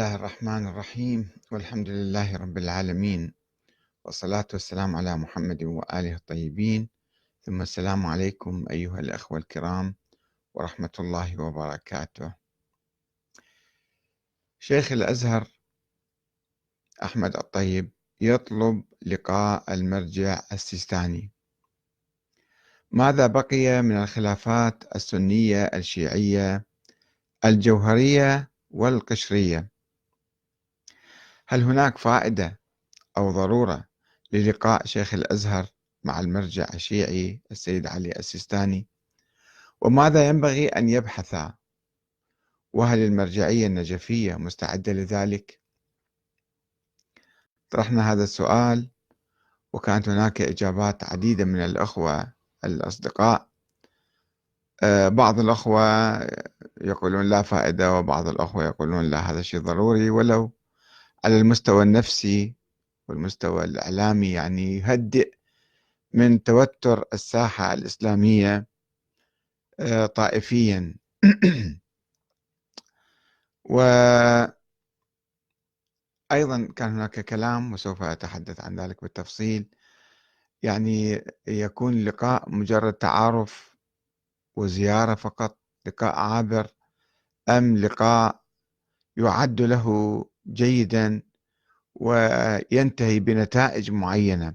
الله 0.00 0.14
الرحمن 0.14 0.66
الرحيم. 0.66 1.30
والحمد 1.50 1.88
لله 1.88 2.36
رب 2.36 2.58
العالمين. 2.58 3.34
والصلاة 4.04 4.46
والسلام 4.52 4.96
على 4.96 5.16
محمد 5.16 5.64
وآله 5.64 6.14
الطيبين. 6.14 6.88
ثم 7.42 7.62
السلام 7.62 8.06
عليكم 8.06 8.64
أيها 8.70 9.00
الأخوة 9.00 9.38
الكرام 9.38 9.94
ورحمة 10.54 10.90
الله 10.98 11.40
وبركاته. 11.40 12.34
شيخ 14.58 14.92
الأزهر 14.92 15.46
أحمد 17.02 17.36
الطيب 17.36 17.90
يطلب 18.20 18.84
لقاء 19.06 19.74
المرجع 19.74 20.40
السيستاني. 20.52 21.32
ماذا 22.90 23.26
بقي 23.26 23.82
من 23.82 23.96
الخلافات 23.96 24.96
السنية 24.96 25.64
الشيعية 25.64 26.64
الجوهرية 27.44 28.50
والقشرية؟ 28.70 29.77
هل 31.50 31.62
هناك 31.62 31.98
فائدة 31.98 32.60
أو 33.16 33.30
ضرورة 33.30 33.84
للقاء 34.32 34.86
شيخ 34.86 35.14
الأزهر 35.14 35.66
مع 36.04 36.20
المرجع 36.20 36.66
الشيعي 36.74 37.42
السيد 37.50 37.86
علي 37.86 38.12
السيستاني؟ 38.12 38.88
وماذا 39.80 40.28
ينبغي 40.28 40.68
أن 40.68 40.88
يبحثا 40.88 41.54
وهل 42.72 42.98
المرجعية 42.98 43.66
النجفية 43.66 44.36
مستعدة 44.36 44.92
لذلك؟ 44.92 45.60
طرحنا 47.70 48.12
هذا 48.12 48.24
السؤال 48.24 48.90
وكانت 49.72 50.08
هناك 50.08 50.40
إجابات 50.40 51.04
عديدة 51.04 51.44
من 51.44 51.60
الأخوة 51.64 52.32
الأصدقاء. 52.64 53.48
آه، 54.82 55.08
بعض 55.08 55.38
الأخوة 55.38 55.82
يقولون 56.80 57.28
لا 57.28 57.42
فائدة 57.42 57.94
وبعض 57.94 58.28
الأخوة 58.28 58.64
يقولون 58.64 59.04
لا 59.04 59.18
هذا 59.18 59.42
شيء 59.42 59.60
ضروري 59.60 60.10
ولو 60.10 60.57
على 61.24 61.38
المستوى 61.38 61.82
النفسي 61.82 62.54
والمستوى 63.08 63.64
الإعلامي 63.64 64.32
يعني 64.32 64.76
يهدئ 64.76 65.34
من 66.12 66.42
توتر 66.42 67.04
الساحة 67.12 67.72
الإسلامية 67.74 68.66
آه، 69.80 70.06
طائفيا. 70.06 70.94
وأيضا 73.64 74.52
كان 76.76 76.92
هناك 76.92 77.20
كلام 77.20 77.72
وسوف 77.72 78.02
أتحدث 78.02 78.60
عن 78.60 78.80
ذلك 78.80 79.02
بالتفصيل 79.02 79.66
يعني 80.62 81.24
يكون 81.46 81.92
اللقاء 81.94 82.50
مجرد 82.50 82.92
تعارف 82.92 83.76
وزيارة 84.56 85.14
فقط 85.14 85.58
لقاء 85.86 86.14
عابر 86.16 86.66
أم 87.48 87.76
لقاء 87.76 88.44
يعد 89.16 89.60
له 89.62 89.86
جيدا 90.48 91.22
وينتهي 91.94 93.20
بنتائج 93.20 93.90
معينة. 93.90 94.54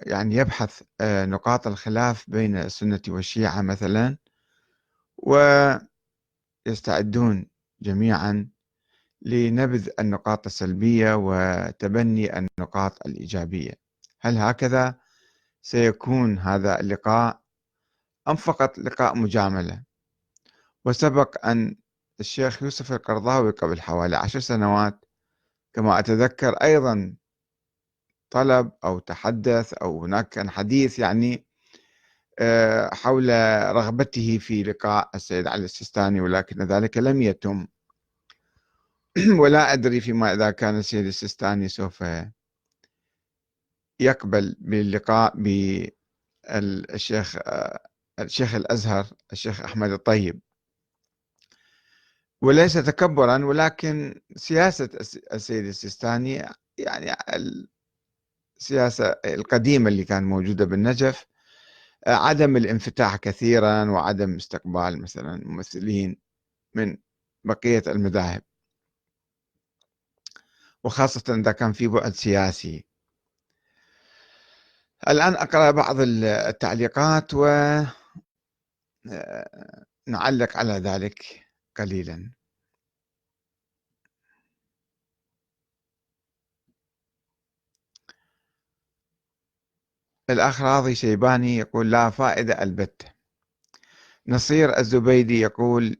يعني 0.00 0.34
يبحث 0.36 0.82
آه، 1.00 1.26
نقاط 1.26 1.66
الخلاف 1.66 2.30
بين 2.30 2.56
السنة 2.56 3.00
والشيعة 3.08 3.62
مثلا 3.62 4.16
ويستعدون 6.66 7.46
جميعا 7.82 8.48
لنبذ 9.22 9.88
النقاط 10.00 10.46
السلبية 10.46 11.14
وتبني 11.16 12.38
النقاط 12.38 13.06
الإيجابية. 13.06 13.72
هل 14.20 14.38
هكذا 14.38 14.94
سيكون 15.62 16.38
هذا 16.38 16.80
اللقاء؟ 16.80 17.40
أم 18.28 18.36
فقط 18.36 18.78
لقاء 18.78 19.16
مجاملة؟ 19.18 19.82
وسبق 20.84 21.46
أن 21.46 21.76
الشيخ 22.20 22.62
يوسف 22.62 22.92
القرضاوي 22.92 23.50
قبل 23.50 23.80
حوالي 23.80 24.16
عشر 24.16 24.40
سنوات 24.40 25.04
كما 25.72 25.98
أتذكر 25.98 26.52
أيضا 26.54 27.16
طلب 28.30 28.72
أو 28.84 28.98
تحدث 28.98 29.72
أو 29.74 30.04
هناك 30.04 30.28
كان 30.28 30.50
حديث 30.50 30.98
يعني 30.98 31.46
آه، 32.38 32.94
حول 32.94 33.28
رغبته 33.76 34.38
في 34.38 34.62
لقاء 34.62 35.10
السيد 35.14 35.46
علي 35.46 35.64
السيستاني 35.64 36.20
ولكن 36.20 36.62
ذلك 36.62 36.98
لم 36.98 37.22
يتم. 37.22 37.66
ولا 39.40 39.72
أدري 39.72 40.00
فيما 40.00 40.32
إذا 40.34 40.50
كان 40.50 40.78
السيد 40.78 41.06
السيستاني 41.06 41.68
سوف 41.68 42.04
يقبل 44.00 44.56
باللقاء 44.60 45.34
بالشيخ 46.50 47.36
آه، 47.46 47.88
الشيخ 48.20 48.54
الأزهر 48.54 49.06
الشيخ 49.32 49.60
أحمد 49.60 49.90
الطيب. 49.90 50.40
وليس 52.42 52.72
تكبرا 52.72 53.44
ولكن 53.44 54.20
سياسة 54.36 54.88
السيد 55.32 55.64
السيستاني 55.64 56.48
يعني 56.78 57.16
السياسة 58.56 59.04
القديمة 59.24 59.88
اللي 59.88 60.04
كانت 60.04 60.26
موجودة 60.26 60.64
بالنجف 60.64 61.26
عدم 62.06 62.56
الانفتاح 62.56 63.16
كثيرا 63.16 63.84
وعدم 63.90 64.36
استقبال 64.36 65.02
مثلا 65.02 65.40
ممثلين 65.44 66.20
من 66.74 66.96
بقية 67.44 67.82
المذاهب. 67.86 68.42
وخاصة 70.84 71.34
إذا 71.34 71.52
كان 71.52 71.72
في 71.72 71.88
بعد 71.88 72.14
سياسي. 72.14 72.84
الآن 75.08 75.34
أقرأ 75.34 75.70
بعض 75.70 75.96
التعليقات 76.00 77.34
ونعلق 77.34 77.86
على 80.56 80.72
ذلك. 80.72 81.47
قليلا. 81.78 82.32
الأخ 90.30 90.62
راضي 90.62 90.94
شيباني 90.94 91.56
يقول 91.56 91.90
لا 91.90 92.10
فائدة 92.10 92.62
البتة 92.62 93.12
نصير 94.28 94.78
الزبيدي 94.78 95.40
يقول 95.40 95.96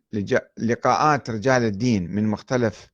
لقاءات 0.58 1.30
رجال 1.30 1.62
الدين 1.62 2.10
من 2.10 2.26
مختلف 2.26 2.88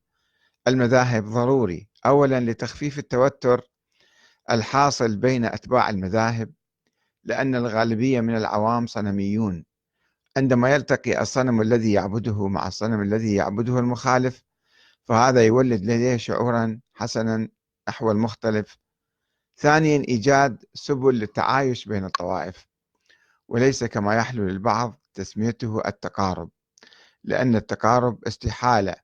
المذاهب 0.68 1.24
ضروري. 1.24 1.88
أولا 2.06 2.40
لتخفيف 2.40 2.98
التوتر 2.98 3.60
الحاصل 4.50 5.16
بين 5.16 5.44
أتباع 5.44 5.90
المذاهب 5.90 6.52
لأن 7.24 7.54
الغالبية 7.54 8.20
من 8.20 8.36
العوام 8.36 8.86
صنميون. 8.86 9.64
عندما 10.36 10.74
يلتقي 10.74 11.22
الصنم 11.22 11.60
الذي 11.60 11.92
يعبده 11.92 12.48
مع 12.48 12.66
الصنم 12.68 13.02
الذي 13.02 13.34
يعبده 13.34 13.78
المخالف 13.78 14.42
فهذا 15.04 15.44
يولد 15.44 15.82
لديه 15.82 16.16
شعورا 16.16 16.80
حسنا 16.94 17.48
نحو 17.88 18.10
المختلف. 18.10 18.78
ثانيا 19.56 20.04
إيجاد 20.08 20.64
سبل 20.74 21.14
للتعايش 21.18 21.88
بين 21.88 22.04
الطوائف 22.04 22.66
وليس 23.48 23.84
كما 23.84 24.14
يحلو 24.14 24.44
للبعض 24.48 25.00
تسميته 25.14 25.80
التقارب 25.86 26.50
لأن 27.24 27.56
التقارب 27.56 28.24
استحالة. 28.24 28.94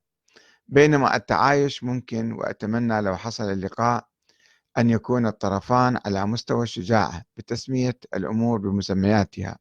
بينما 0.68 1.16
التعايش 1.16 1.84
ممكن 1.84 2.32
وأتمنى 2.32 3.00
لو 3.00 3.16
حصل 3.16 3.44
اللقاء 3.44 4.08
أن 4.78 4.90
يكون 4.90 5.26
الطرفان 5.26 5.98
على 6.06 6.26
مستوى 6.26 6.62
الشجاعة 6.62 7.22
بتسمية 7.36 7.98
الأمور 8.14 8.58
بمسمياتها. 8.58 9.58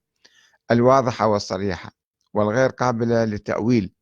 الواضحة 0.71 1.27
والصريحة 1.27 1.91
والغير 2.33 2.69
قابلة 2.69 3.25
للتأويل 3.25 3.93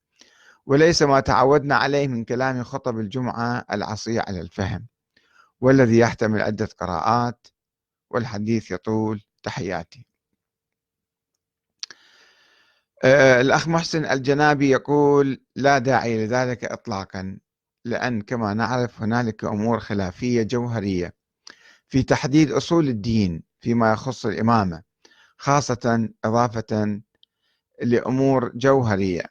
وليس 0.66 1.02
ما 1.02 1.20
تعودنا 1.20 1.76
عليه 1.76 2.08
من 2.08 2.24
كلام 2.26 2.64
خطب 2.64 3.00
الجمعة 3.00 3.66
العصي 3.72 4.20
على 4.20 4.42
الفهم 4.42 4.88
والذي 5.62 5.98
يحتمل 5.98 6.42
عدة 6.42 6.70
قراءات 6.80 7.48
والحديث 8.10 8.72
يطول. 8.72 9.24
تحياتي. 9.44 10.06
آه، 13.04 13.42
الأخ 13.42 13.68
محسن 13.68 14.06
الجنابي 14.06 14.70
يقول 14.70 15.42
لا 15.56 15.78
داعي 15.78 16.26
لذلك 16.26 16.66
إطلاقا 16.66 17.40
لأن 17.86 18.22
كما 18.22 18.54
نعرف 18.54 19.02
هنالك 19.02 19.44
أمور 19.46 19.80
خلافية 19.80 20.44
جوهرية 20.44 21.14
في 21.88 22.04
تحديد 22.04 22.52
أصول 22.52 22.88
الدين 22.88 23.44
فيما 23.60 23.92
يخص 23.92 24.26
الإمامة 24.26 24.87
خاصة 25.38 26.10
إضافة 26.26 27.02
لأمور 27.82 28.52
جوهرية. 28.56 29.24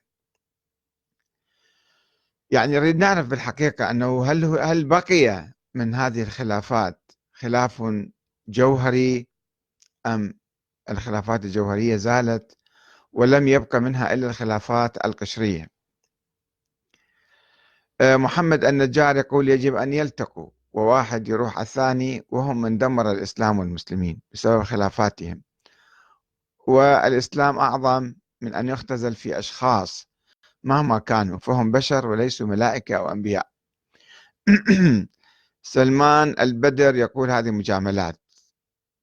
يعني 2.50 2.72
نريد 2.76 2.96
نعرف 2.96 3.26
بالحقيقة 3.26 3.90
أنه 3.90 4.24
هل 4.24 4.44
هل 4.44 4.84
بقي 4.84 5.52
من 5.74 5.94
هذه 5.94 6.22
الخلافات 6.22 7.12
خلاف 7.32 7.82
جوهري 8.48 9.28
أم 10.06 10.34
الخلافات 10.90 11.44
الجوهرية 11.44 11.96
زالت 11.96 12.58
ولم 13.12 13.48
يبقى 13.48 13.80
منها 13.80 14.14
إلا 14.14 14.26
الخلافات 14.26 15.04
القشرية؟ 15.04 15.68
آه، 18.00 18.16
محمد 18.16 18.64
النجار 18.64 19.16
يقول 19.16 19.48
يجب 19.48 19.74
أن 19.76 19.92
يلتقوا 19.92 20.50
وواحد 20.72 21.28
يروح 21.28 21.54
على 21.56 21.62
الثاني 21.62 22.22
وهم 22.30 22.60
من 22.60 22.78
دمر 22.78 23.10
الإسلام 23.12 23.58
والمسلمين 23.58 24.20
بسبب 24.32 24.62
خلافاتهم. 24.62 25.42
والإسلام 26.66 27.58
أعظم 27.58 28.14
من 28.40 28.54
أن 28.54 28.68
يختزل 28.68 29.14
في 29.14 29.38
أشخاص 29.38 30.08
مهما 30.64 30.98
كانوا 30.98 31.38
فهم 31.38 31.72
بشر 31.72 32.06
وليسوا 32.06 32.46
ملائكة 32.46 32.96
أو 32.96 33.12
أنبياء. 33.12 33.48
سلمان 35.62 36.34
البدر 36.40 36.94
يقول 36.96 37.30
هذه 37.30 37.50
مجاملات. 37.50 38.20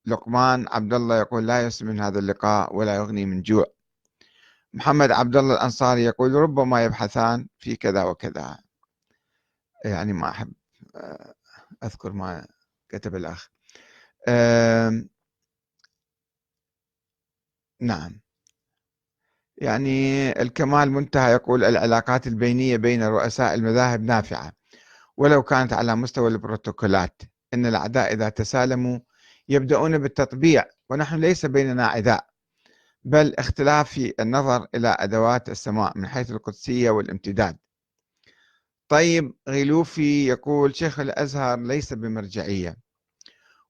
لقمان 0.05 0.65
عبد 0.69 0.93
الله 0.93 1.17
يقول 1.17 1.47
لا 1.47 1.65
يسمن 1.65 1.99
هذا 1.99 2.19
اللقاء 2.19 2.75
ولا 2.75 2.95
يغني 2.95 3.25
من 3.25 3.41
جوع. 3.41 3.65
محمد 4.73 5.11
عبد 5.11 5.35
الله 5.35 5.53
الأنصاري 5.53 6.03
يقول 6.03 6.33
ربما 6.33 6.83
يبحثان 6.83 7.47
في 7.57 7.75
كذا 7.75 8.03
وكذا. 8.03 8.59
يعني 9.85 10.13
ما 10.13 10.29
أحب 10.29 10.53
آه، 10.95 11.33
أذكر 11.83 12.11
ما 12.11 12.47
كتب 12.89 13.15
الأخ. 13.15 13.49
نعم. 17.83 18.21
يعني 19.57 20.31
الكمال 20.41 20.91
منتهى 20.91 21.31
يقول 21.31 21.63
العلاقات 21.63 22.27
البينية 22.27 22.77
بين 22.77 23.03
رؤساء 23.03 23.53
المذاهب 23.53 24.01
نافعة 24.01 24.51
ولو 25.17 25.43
كانت 25.43 25.73
على 25.73 25.95
مستوى 25.95 26.27
البروتوكولات. 26.27 27.21
إن 27.53 27.65
الأعداء 27.65 28.13
إذا 28.13 28.29
تسالموا 28.29 28.99
يبدأون 29.49 29.97
بالتطبيع 29.97 30.65
ونحن 30.89 31.15
ليس 31.15 31.45
بيننا 31.45 31.87
عداء 31.87 32.27
بل 33.03 33.35
اختلاف 33.35 33.89
في 33.89 34.13
النظر 34.19 34.67
إلى 34.75 34.95
أدوات 34.99 35.49
السماء 35.49 35.97
من 35.97 36.07
حيث 36.07 36.31
القدسية 36.31 36.89
والامتداد. 36.89 37.57
طيب 38.87 39.33
غيلوفي 39.49 40.27
يقول 40.27 40.75
شيخ 40.75 40.99
الأزهر 40.99 41.59
ليس 41.59 41.93
بمرجعية 41.93 42.77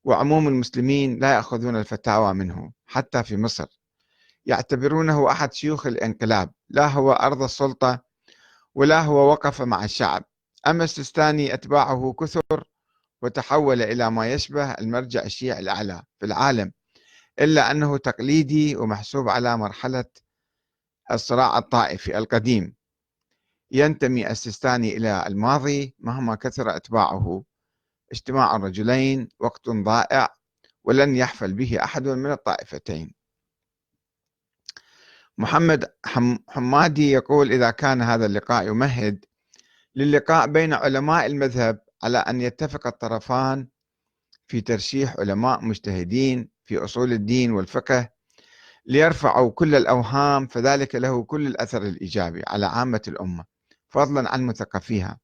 وعموم 0.04 0.48
المسلمين 0.48 1.20
لا 1.20 1.34
يأخذون 1.34 1.76
الفتاوى 1.76 2.34
منه 2.34 2.72
حتى 2.86 3.24
في 3.24 3.38
مصر. 3.38 3.83
يعتبرونه 4.46 5.32
أحد 5.32 5.54
شيوخ 5.54 5.88
الانقلاب. 5.88 6.52
لا 6.70 6.88
هو 6.88 7.12
أرض 7.12 7.44
السلطة 7.44 8.04
ولا 8.76 9.02
هو 9.02 9.32
وقف 9.32 9.62
مع 9.62 9.84
الشعب. 9.84 10.24
أما 10.68 10.84
السيستاني 10.84 11.54
أتباعه 11.54 12.16
كثر 12.20 12.64
وتحول 13.22 13.82
إلى 13.82 14.12
ما 14.12 14.34
يشبه 14.34 14.72
المرجع 14.72 15.24
الشيعي 15.24 15.60
الأعلى 15.60 16.04
في 16.20 16.26
العالم 16.26 16.72
إلا 17.40 17.72
أنه 17.72 17.98
تقليدي 17.98 18.76
ومحسوب 18.76 19.30
على 19.30 19.58
مرحلة 19.58 20.06
الصراع 21.12 21.58
الطائفي 21.58 22.18
القديم. 22.18 22.76
ينتمي 23.72 24.32
السيستاني 24.32 24.98
إلى 24.98 25.28
الماضي 25.28 25.96
مهما 26.00 26.36
كثر 26.36 26.76
أتباعه. 26.76 27.44
اجتماع 28.12 28.56
الرجلين 28.56 29.30
وقت 29.40 29.70
ضائع 29.70 30.36
ولن 30.84 31.16
يحفل 31.16 31.54
به 31.54 31.84
أحد 31.84 32.08
من 32.08 32.32
الطائفتين. 32.32 33.23
محمد 35.38 35.86
حمادي 36.50 37.12
يقول 37.12 37.52
إذا 37.52 37.72
كان 37.72 38.02
هذا 38.02 38.26
اللقاء 38.26 38.68
يمهد 38.68 39.26
للقاء 39.96 40.48
بين 40.48 40.74
علماء 40.74 41.26
المذهب 41.26 41.80
على 42.04 42.18
أن 42.18 42.42
يتفق 42.42 42.88
الطرفان 42.88 43.68
في 44.48 44.62
ترشيح 44.62 45.16
علماء 45.20 45.66
مجتهدين 45.66 46.50
في 46.64 46.78
أصول 46.78 47.14
الدين 47.14 47.52
والفقه 47.52 48.10
ليرفعوا 48.86 49.52
كل 49.52 49.76
الأوهام 49.76 50.48
فذلك 50.48 50.96
له 50.96 51.24
كل 51.24 51.48
الأثر 51.48 51.82
الإيجابي 51.82 52.44
على 52.48 52.66
عامة 52.66 53.02
الأمة 53.08 53.46
فضلا 53.90 54.32
عن 54.34 54.46
مثقفيها. 54.46 55.20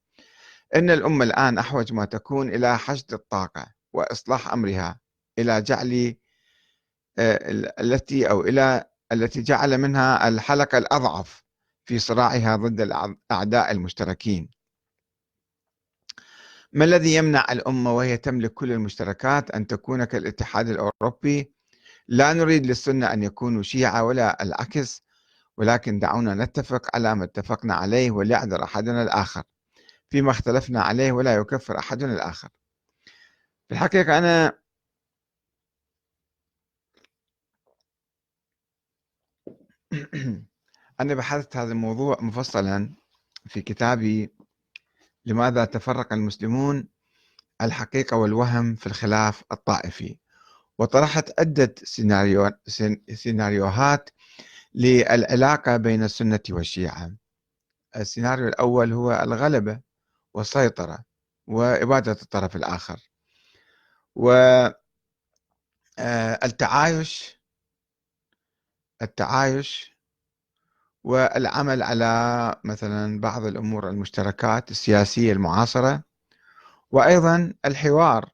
إن 0.76 0.90
الأمة 0.90 1.26
الآن 1.26 1.58
أحوج 1.58 1.94
ما 1.94 2.06
تكون 2.06 2.50
إلى 2.56 2.78
حشد 2.78 3.14
الطاقة 3.14 3.68
وإصلاح 3.94 4.54
أمرها 4.54 5.00
إلى 5.40 5.62
جعل 5.62 6.16
آه، 7.20 7.40
التي 7.80 8.30
أو 8.30 8.42
إلى 8.42 8.89
التي 9.12 9.42
جعل 9.42 9.78
منها 9.78 10.28
الحلقة 10.28 10.78
الأضعف 10.78 11.44
في 11.86 12.00
صراعها 12.00 12.56
ضد 12.56 12.82
الأعداء 12.82 13.72
المشتركين. 13.72 14.50
ما 16.74 16.86
الذي 16.86 17.16
يمنع 17.16 17.46
الأمة 17.52 17.96
وهي 17.96 18.18
تملك 18.18 18.54
كل 18.54 18.72
المشتركات 18.72 19.52
أن 19.52 19.68
تكون 19.68 20.04
كالاتحاد 20.04 20.70
الأوروبي؟ 20.70 21.54
لا 22.08 22.34
نريد 22.34 22.66
للسنة 22.66 23.14
أن 23.14 23.24
يكونوا 23.24 23.62
شيعة 23.64 24.04
ولا 24.04 24.44
العكس 24.44 25.04
ولكن 25.58 26.00
دعونا 26.00 26.36
نتفق 26.36 26.96
على 26.96 27.16
ما 27.16 27.24
اتفقنا 27.24 27.74
عليه 27.74 28.12
وليعذر 28.12 28.64
أحدنا 28.64 29.04
الآخر 29.04 29.44
فيما 30.10 30.32
اختلفنا 30.32 30.82
عليه 30.82 31.12
ولا 31.12 31.36
يكفر 31.36 31.80
أحدنا 31.80 32.14
الآخر. 32.14 32.50
في 33.68 33.74
الحقيقة 33.74 34.18
أنا 34.18 34.60
أنا 41.00 41.14
بحثت 41.14 41.58
هذا 41.58 41.72
الموضوع 41.72 42.18
مفصلا 42.22 42.96
في 43.46 43.62
كتابي 43.62 44.34
لماذا 45.26 45.66
تفرق 45.66 46.14
المسلمون 46.14 46.88
الحقيقة 47.62 48.18
والوهم 48.18 48.76
في 48.76 48.88
الخلاف 48.88 49.44
الطائفي. 49.52 50.18
وطرحت 50.80 51.40
عدة 51.40 51.76
سيناريو 51.84 52.52
سيناريوهات 53.14 54.10
للعلاقة 54.76 55.78
بين 55.78 56.04
السنة 56.04 56.40
والشيعة. 56.50 57.12
السيناريو 57.96 58.48
الأول 58.48 58.94
هو 58.94 59.12
الغلبة 59.12 59.82
والسيطرة 60.34 61.04
وإبادة 61.48 62.12
الطرف 62.12 62.56
الآخر. 62.56 63.00
والتعايش 64.16 65.00
آه، 69.02 69.06
التعايش 69.06 69.99
والعمل 71.04 71.84
على 71.84 72.56
مثلا 72.64 73.20
بعض 73.20 73.46
الأمور 73.46 73.90
المشتركات 73.90 74.72
السياسية 74.72 75.34
المعاصرة 75.34 76.04
وأيضا 76.92 77.54
الحوار. 77.66 78.30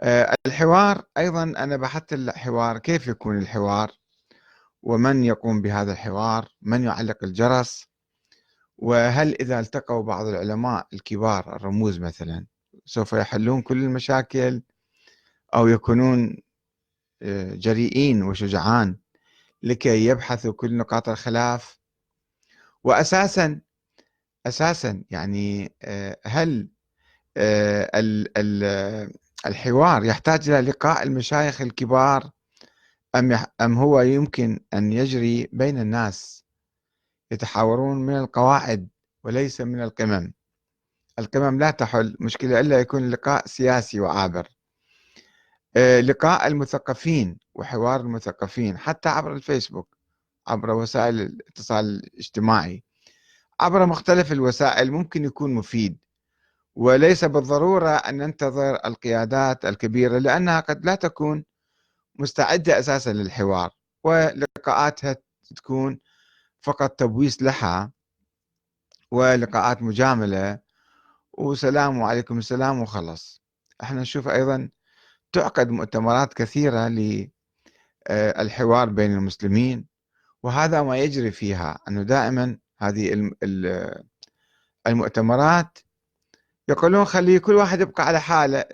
آه، 0.00 0.34
الحوار 0.46 1.02
أيضا 1.18 1.42
أنا 1.42 1.76
بحثت 1.76 2.12
الحوار 2.12 2.78
كيف 2.78 3.06
يكون 3.06 3.38
الحوار؟ 3.38 3.90
ومن 4.82 5.24
يقوم 5.24 5.62
بهذا 5.62 5.92
الحوار؟ 5.92 6.48
من 6.62 6.84
يعلق 6.84 7.24
الجرس؟ 7.24 7.86
وهل 8.78 9.34
إذا 9.40 9.60
التقوا 9.60 10.02
بعض 10.02 10.26
العلماء 10.26 10.86
الكبار 10.92 11.56
الرموز 11.56 11.98
مثلا 11.98 12.46
سوف 12.84 13.12
يحلون 13.12 13.62
كل 13.62 13.82
المشاكل؟ 13.84 14.62
أو 15.54 15.68
يكونون 15.68 16.36
آه، 17.22 17.54
جريئين 17.54 18.22
وشجعان؟ 18.22 18.96
لكي 19.62 20.06
يبحثوا 20.06 20.52
كل 20.52 20.76
نقاط 20.76 21.08
الخلاف. 21.08 21.80
واساسا 22.84 23.60
أساسا 24.46 25.04
يعني 25.10 25.74
آه، 25.82 26.18
هل 26.26 26.68
آه، 27.36 29.10
الحوار 29.46 30.04
يحتاج 30.04 30.50
إلى 30.50 30.70
لقاء 30.70 31.02
المشايخ 31.02 31.60
الكبار 31.60 32.30
أم 33.14 33.38
أم 33.60 33.78
هو 33.78 34.00
يمكن 34.00 34.60
أن 34.74 34.92
يجري 34.92 35.48
بين 35.52 35.78
الناس 35.78 36.44
يتحاورون 37.32 37.96
من 37.96 38.16
القواعد 38.16 38.88
وليس 39.24 39.60
من 39.60 39.82
القمم؟ 39.82 40.32
القمم 41.18 41.58
لا 41.58 41.70
تحل 41.70 42.16
مشكلة 42.20 42.60
إلا 42.60 42.80
يكون 42.80 43.10
لقاء 43.10 43.46
سياسي 43.46 44.00
وعابر. 44.00 44.55
لقاء 45.76 46.46
المثقفين 46.46 47.38
وحوار 47.54 48.00
المثقفين 48.00 48.78
حتى 48.78 49.08
عبر 49.08 49.32
الفيسبوك 49.32 49.96
عبر 50.46 50.70
وسائل 50.70 51.20
الاتصال 51.20 51.84
الاجتماعي. 51.84 52.84
عبر 53.60 53.86
مختلف 53.86 54.32
الوسائل 54.32 54.92
ممكن 54.92 55.24
يكون 55.24 55.54
مفيد 55.54 55.98
وليس 56.74 57.24
بالضرورة 57.24 57.88
أن 57.90 58.16
ننتظر 58.16 58.74
القيادات 58.84 59.64
الكبيرة 59.64 60.18
لأنها 60.18 60.60
قد 60.60 60.86
لا 60.86 60.94
تكون 60.94 61.44
مستعدة 62.14 62.78
أساسا 62.78 63.12
للحوار 63.12 63.70
ولقاءاتها 64.04 65.16
تكون 65.56 65.98
فقط 66.60 66.90
تبويس 66.90 67.42
لها 67.42 67.92
ولقاءات 69.10 69.82
مجاملة. 69.82 70.58
وسلام 71.32 71.98
وعليكم 71.98 72.38
السلام 72.38 72.80
وخلص 72.82 73.42
إحنا 73.82 74.00
نشوف 74.00 74.28
أيضا 74.28 74.70
تعقد 75.36 75.70
مؤتمرات 75.70 76.34
كثيرة 76.34 76.88
للحوار 78.10 78.88
بين 78.88 79.12
المسلمين 79.12 79.86
وهذا 80.42 80.82
ما 80.82 80.98
يجري 80.98 81.30
فيها 81.30 81.78
أنه 81.88 82.02
دائما 82.02 82.58
هذه 82.78 83.30
المؤتمرات 84.86 85.78
يقولون 86.68 87.04
خلي 87.04 87.38
كل 87.38 87.54
واحد 87.54 87.80
يبقى 87.80 88.06
على 88.06 88.20
حاله 88.20 88.64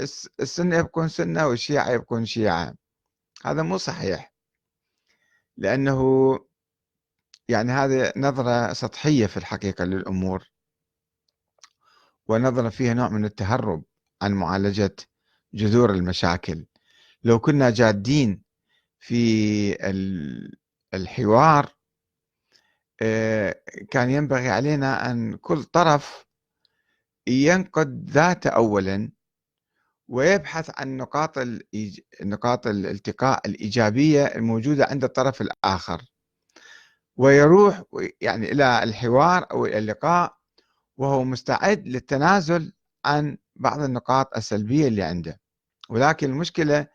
السنة 0.40 0.76
يبقون 0.76 1.08
سنة 1.08 1.46
والشيعة 1.46 1.90
يبقون 1.90 2.26
شيعة. 2.26 2.74
هذا 3.44 3.62
مو 3.62 3.78
صحيح. 3.78 4.32
لأنه 5.56 6.38
يعني 7.48 7.72
هذه 7.72 8.12
نظرة 8.16 8.72
سطحية 8.72 9.26
في 9.26 9.36
الحقيقة 9.36 9.84
للأمور 9.84 10.50
ونظرة 12.26 12.68
فيها 12.68 12.94
نوع 12.94 13.08
من 13.08 13.24
التهرب 13.24 13.84
عن 14.22 14.32
معالجة 14.32 14.96
جذور 15.54 15.90
المشاكل. 15.90 16.66
لو 17.24 17.38
كنا 17.38 17.70
جادين 17.70 18.42
في 18.98 19.76
الحوار 20.94 21.72
آه، 23.02 23.62
كان 23.90 24.10
ينبغي 24.10 24.48
علينا 24.48 25.10
أن 25.10 25.36
كل 25.36 25.64
طرف 25.64 26.26
ينقد 27.26 28.10
ذاته 28.10 28.50
أولا 28.50 29.12
ويبحث 30.08 30.70
عن 30.80 30.96
نقاط 30.96 31.38
نقاط 32.22 32.66
الالتقاء 32.66 33.48
الإيجابية 33.48 34.24
الموجودة 34.24 34.84
عند 34.84 35.04
الطرف 35.04 35.40
الآخر. 35.40 36.02
ويروح 37.16 37.82
يعني 38.20 38.52
إلى 38.52 38.82
الحوار 38.82 39.46
أو 39.50 39.66
اللقاء 39.66 40.36
وهو 40.96 41.24
مستعد 41.24 41.88
للتنازل 41.88 42.72
عن 43.04 43.38
بعض 43.56 43.80
النقاط 43.80 44.36
السلبية 44.36 44.88
اللي 44.88 45.02
عنده. 45.02 45.41
ولكن 45.88 46.30
المشكلة 46.30 46.86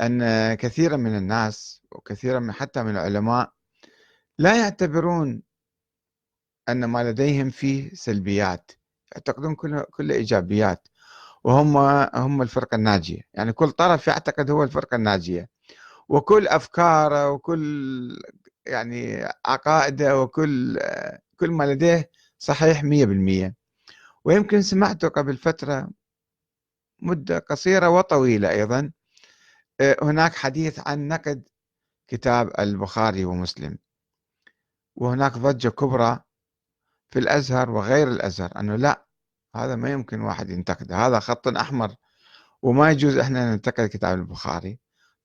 أن 0.00 0.54
كثيرا 0.54 0.96
من 0.96 1.16
الناس 1.16 1.82
وكثيرا 1.92 2.52
حتى 2.52 2.82
من 2.82 2.90
العلماء 2.90 3.52
لا 4.38 4.60
يعتبرون 4.60 5.42
أن 6.68 6.84
ما 6.84 7.04
لديهم 7.10 7.50
فيه 7.50 7.90
سلبيات 7.94 8.72
يعتقدون 9.12 9.54
كله 9.54 9.82
كله 9.90 10.14
إيجابيات 10.14 10.88
وهم 11.44 11.76
هم 12.14 12.42
الفرقة 12.42 12.74
الناجية. 12.74 13.20
يعني 13.34 13.52
كل 13.52 13.70
طرف 13.70 14.08
يعتقد 14.08 14.50
هو 14.50 14.62
الفرقة 14.62 14.94
الناجية. 14.94 15.48
وكل 16.08 16.48
أفكاره 16.48 17.30
وكل 17.30 18.18
يعني 18.66 19.28
عقائده 19.46 20.20
وكل 20.20 20.78
كل 21.36 21.50
ما 21.50 21.64
لديه 21.64 22.10
صحيح 22.38 22.84
مية 22.84 23.04
بالمية. 23.06 23.54
ويمكن 24.24 24.62
سمعته 24.62 25.08
قبل 25.08 25.36
فترة 25.36 25.88
مدة 27.02 27.38
قصيرة 27.38 27.88
وطويلة 27.88 28.50
أيضا. 28.50 28.92
آه، 29.80 29.96
هناك 30.02 30.34
حديث 30.34 30.80
عن 30.88 31.08
نقد 31.08 31.48
كتاب 32.08 32.52
البخاري 32.58 33.24
ومسلم. 33.24 33.78
وهناك 34.96 35.32
ضجة 35.38 35.68
كبرى 35.68 36.20
في 37.10 37.18
الأزهر 37.18 37.70
وغير 37.70 38.08
الأزهر 38.08 38.60
أنه 38.60 38.76
لا 38.76 39.06
هذا 39.56 39.76
ما 39.76 39.90
يمكن 39.92 40.20
واحد 40.20 40.50
ينتقده. 40.50 40.96
هذا 40.96 41.20
خط 41.20 41.48
أحمر 41.48 41.94
وما 42.62 42.90
يجوز 42.90 43.16
إحنا 43.16 43.52
ننتقد 43.52 43.88
كتاب 43.88 44.18
البخاري. 44.18 44.78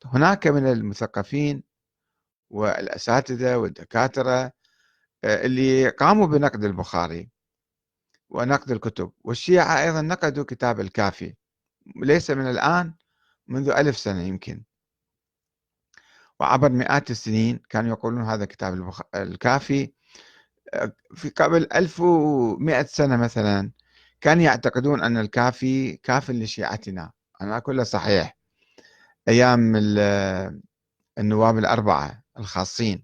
هناك 0.06 0.48
من 0.48 0.68
المثقفين 0.72 1.64
والأساتذة 2.50 3.58
والدكاترة 3.58 4.52
آه، 5.24 5.46
اللي 5.46 5.90
قاموا 5.90 6.28
بنقد 6.28 6.64
البخاري 6.64 7.30
ونقد 8.30 8.72
الكتب. 8.72 9.12
والشيعة 9.24 9.84
أيضا 9.84 10.02
نقدوا 10.02 10.44
كتاب 10.44 10.80
الكافي. 10.80 11.36
ليس 11.96 12.32
من 12.32 12.50
الآن 12.50 12.94
منذ 13.48 13.70
ألف 13.70 13.98
سنة 13.98 14.22
يمكن. 14.22 14.64
وعبر 16.40 16.70
مئات 16.70 17.12
السنين 17.12 17.60
كانوا 17.70 17.90
يقولون 17.90 18.22
هذا 18.22 18.46
كتاب. 18.46 18.92
الكافي. 19.16 19.94
في 21.16 21.30
قبل 21.30 21.68
1100 21.76 22.84
سنة 22.84 23.18
مثلا 23.18 23.72
كانوا 24.22 24.44
يعتقدون 24.44 25.04
أن 25.04 25.18
الكافي 25.18 25.98
كاف 25.98 26.32
لشيعتنا. 26.32 27.12
أنا 27.42 27.60
كله 27.60 27.84
صحيح. 27.84 28.38
أيام 29.28 29.76
النواب 31.18 31.58
الأربعة 31.58 32.24
الخاصين. 32.40 33.04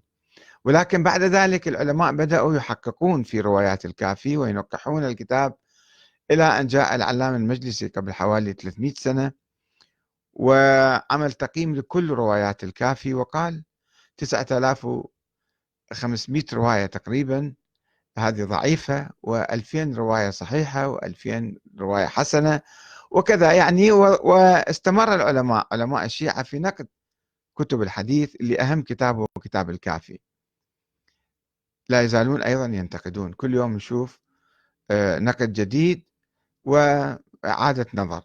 ولكن 0.64 1.02
بعد 1.02 1.22
ذلك 1.22 1.68
العلماء 1.68 2.12
بدأوا 2.12 2.54
يحققون 2.54 3.22
في 3.22 3.40
روايات 3.40 3.84
الكافي 3.84 4.36
وينقحون 4.36 5.04
الكتاب 5.04 5.54
إلى 6.30 6.44
أن 6.44 6.66
جاء 6.66 6.94
العلامة 6.94 7.36
المجلسي 7.36 7.88
قبل 7.88 8.12
حوالي 8.12 8.52
300 8.52 8.94
سنة 8.94 9.32
وعمل 10.32 11.32
تقييم 11.32 11.76
لكل 11.76 12.10
روايات 12.10 12.64
الكافي 12.64 13.14
وقال 13.14 13.64
9500 14.16 16.44
رواية 16.52 16.86
تقريبا 16.86 17.54
هذه 18.18 18.44
ضعيفة 18.44 19.08
و2000 19.26 19.96
رواية 19.96 20.30
صحيحة 20.30 20.98
و2000 20.98 21.54
رواية 21.78 22.06
حسنة 22.06 22.60
وكذا 23.10 23.52
يعني 23.52 23.92
واستمر 23.92 25.14
العلماء 25.14 25.66
علماء 25.72 26.04
الشيعة 26.04 26.42
في 26.42 26.58
نقد 26.58 26.88
كتب 27.58 27.82
الحديث 27.82 28.34
اللي 28.40 28.60
أهم 28.60 28.82
كتاب 28.82 29.18
هو 29.18 29.26
كتاب 29.42 29.70
الكافي. 29.70 30.18
لا 31.88 32.02
يزالون 32.02 32.42
أيضا 32.42 32.66
ينتقدون. 32.66 33.32
كل 33.32 33.54
يوم 33.54 33.72
نشوف 33.72 34.20
آه، 34.90 35.18
نقد 35.18 35.52
جديد 35.52 36.04
وإعادة 36.64 37.86
نظر. 37.94 38.24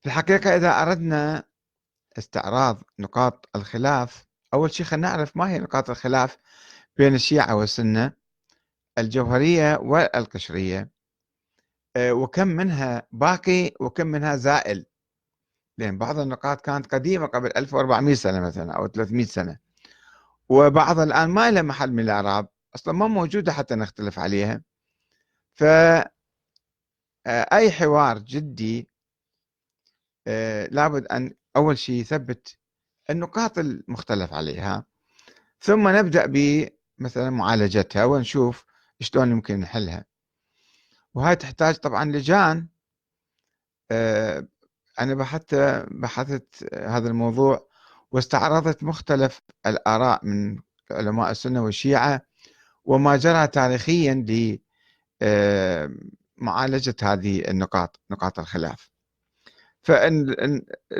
في 0.00 0.06
الحقيقة 0.06 0.56
إذا 0.56 0.82
أردنا 0.82 1.44
استعراض 2.18 2.82
نقاط 2.98 3.48
الخلاف 3.56 4.26
أول 4.54 4.70
شيء 4.72 4.86
خلينا 4.86 5.08
نعرف 5.08 5.36
ما 5.36 5.50
هي 5.50 5.58
نقاط 5.58 5.90
الخلاف 5.90 6.38
بين 6.96 7.14
الشيعة 7.14 7.56
والسنة 7.56 8.12
الجوهرية 8.98 9.76
والقشرية. 9.76 10.90
آه، 11.96 12.12
وكم 12.12 12.48
منها 12.48 13.06
باقي 13.12 13.72
وكم 13.80 14.06
منها 14.06 14.36
زائل. 14.36 14.86
لأن 15.78 15.98
بعض 15.98 16.18
النقاط 16.18 16.60
كانت 16.60 16.94
قديمة 16.94 17.26
قبل 17.26 17.50
1400 17.56 18.14
سنة 18.14 18.40
مثلا 18.40 18.72
أو 18.72 18.86
300 18.86 19.24
سنة. 19.24 19.58
وبعض 20.48 20.98
الآن 20.98 21.30
ما 21.30 21.50
لها 21.50 21.62
محل 21.62 21.92
من 21.92 22.00
الإعراب 22.00 22.48
أصلا 22.74 22.94
ما 22.94 23.06
موجودة 23.08 23.52
حتى 23.52 23.74
نختلف 23.74 24.18
عليها. 24.18 24.62
ف 25.54 25.64
أي 27.26 27.70
حوار 27.70 28.18
جدي 28.18 28.88
آه، 30.26 30.66
لابد 30.66 31.06
أن 31.06 31.34
أول 31.56 31.78
شيء 31.78 32.00
يثبت 32.00 32.58
النقاط 33.10 33.58
المختلف 33.58 34.32
عليها. 34.32 34.84
ثم 35.60 35.88
نبدأ 35.88 36.26
بمثلا 36.26 37.30
معالجتها 37.30 38.04
ونشوف 38.04 38.64
شلون 39.00 39.30
يمكن 39.30 39.60
نحلها. 39.60 40.04
وهاي 41.14 41.36
تحتاج 41.36 41.74
طبعا 41.74 42.04
لجان. 42.04 42.68
آه، 43.90 44.48
أنا 45.00 45.14
بحثت 45.14 45.54
بحثت 45.90 46.74
هذا 46.74 47.08
الموضوع 47.08 47.68
واستعرضت 48.10 48.82
مختلف 48.84 49.40
الآراء 49.66 50.26
من 50.26 50.58
علماء 50.90 51.30
السنة 51.30 51.64
والشيعة 51.64 52.22
وما 52.84 53.16
جرى 53.16 53.46
تاريخيا 53.46 54.24
لمعالجة 56.44 56.94
هذه 57.02 57.50
النقاط 57.50 58.00
نقاط 58.10 58.38
الخلاف. 58.38 58.90
فالموقف 59.82 60.90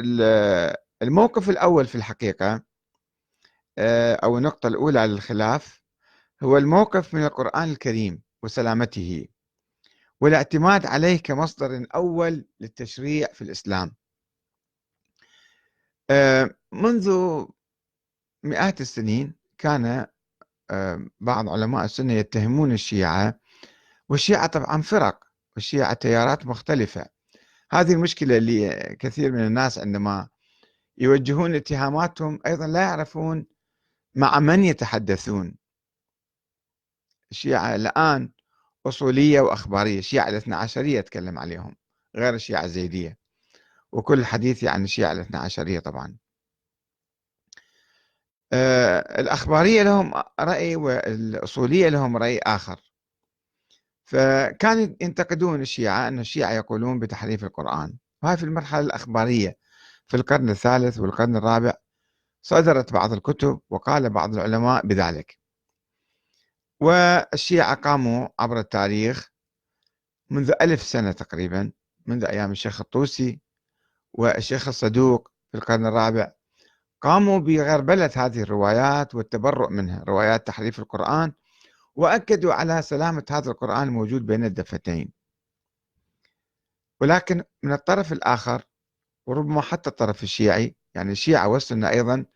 الأول 1.51 1.87
في 1.87 1.95
الحقيقة 1.95 2.63
آه، 3.79 4.15
أو 4.15 4.39
النقطة 4.39 4.67
الأولى 4.67 5.07
للخلاف 5.07 5.81
هو 6.43 6.59
الموقف 6.59 7.15
من 7.15 7.25
القرآن 7.25 7.71
الكريم 7.71 8.23
وسلامته 8.43 9.29
والاعتماد 10.21 10.87
عليه 10.87 11.17
كمصدر 11.17 11.87
أول 11.95 12.45
للتشريع 12.61 13.27
في 13.33 13.43
الإسلام. 13.43 13.95
آه، 16.11 16.51
منذ 16.73 17.11
مئات 18.43 18.81
السنين 18.81 19.35
كان 19.59 20.07
آه، 20.71 21.07
بعض 21.21 21.49
علماء 21.49 21.85
السنة 21.85 22.13
يتهمون 22.13 22.73
الشيعة 22.73 23.41
والشيعة 24.09 24.47
طبعا 24.47 24.83
فرق 24.83 25.24
والشيعة 25.57 25.95
تيارات 25.95 26.47
مختلفة. 26.47 27.07
هذه 27.71 27.93
المشكلة 27.93 28.37
اللي 28.37 28.97
كثير 29.01 29.33
من 29.33 29.47
الناس 29.47 29.79
عندما 29.79 30.29
يوجهون 30.99 31.55
اتهاماتهم 31.55 32.41
أيضا 32.47 32.67
لا 32.67 32.81
يعرفون 32.81 33.47
مع 34.15 34.41
من 34.41 34.65
يتحدثون. 34.65 35.57
الشيعة 37.31 37.75
الآن 37.75 38.31
أصولية 38.87 39.41
وأخبارية 39.41 39.99
الشيعة 39.99 40.29
الاثنى 40.29 40.55
عشرية 40.55 40.99
أتكلم 40.99 41.39
عليهم 41.39 41.77
غير 42.17 42.35
الشيعة 42.35 42.65
الزيدية. 42.65 43.19
وكل 43.93 44.25
حديثي 44.25 44.69
عن 44.69 44.85
الشيعة 44.85 45.13
الاثنى 45.13 45.37
عشرية 45.37 45.79
طبعا. 45.79 46.17
آه، 48.53 49.21
الأخبارية 49.21 49.83
لهم 49.83 50.15
رأي 50.41 50.77
والأصولية 50.77 51.89
لهم 51.89 52.17
رأي 52.17 52.39
آخر. 52.39 52.94
فكانوا 54.05 54.97
ينتقدون 55.01 55.61
الشيعة 55.61 56.09
أن 56.09 56.19
الشيعة 56.19 56.53
يقولون 56.53 56.99
بتحريف 56.99 57.45
القرآن. 57.45 57.97
وهي 58.23 58.37
في 58.37 58.43
المرحلة 58.43 58.81
الأخبارية. 58.81 59.57
في 60.07 60.17
القرن 60.17 60.51
الثالث 60.51 60.99
والقرن 60.99 61.37
الرابع 61.37 61.75
صدرت 62.43 62.93
بعض 62.93 63.13
الكتب 63.13 63.61
وقال 63.71 64.11
بعض 64.11 64.35
العلماء 64.35 64.87
بذلك. 64.87 65.39
والشيعة 66.81 67.75
قاموا 67.75 68.29
عبر 68.39 68.59
التاريخ 68.59 69.31
منذ 70.31 70.53
ألف 70.61 70.83
سنة 70.83 71.13
تقريبا 71.13 71.73
منذ 72.07 72.25
أيام 72.25 72.53
الشيخ 72.53 72.81
الطوسي 72.81 73.41
والشيخ 74.13 74.69
الصدوق 74.69 75.31
في 75.51 75.59
القرن 75.59 75.87
الرابع. 75.87 76.33
قاموا 77.03 77.39
بغربلة 77.39 78.11
هذه 78.17 78.43
الروايات 78.43 79.15
والتبرؤ 79.15 79.71
منها 79.71 80.05
روايات 80.09 80.47
تحريف 80.47 80.79
القرآن 80.79 81.33
وأكدوا 81.97 82.53
على 82.53 82.83
سلامة 82.83 83.25
هذا 83.31 83.51
القرآن 83.51 83.83
الموجود 83.89 84.27
بين 84.27 84.45
الدفتين. 84.45 85.13
ولكن 87.01 87.45
من 87.63 87.73
الطرف 87.73 88.13
الآخر 88.13 88.63
وربما 89.27 89.61
حتى 89.61 89.91
الطرف 89.91 90.23
الشيعي 90.23 90.77
يعني 90.95 91.13
الشيعة 91.13 91.49
والسنة 91.49 91.89
أيضا 91.91 92.27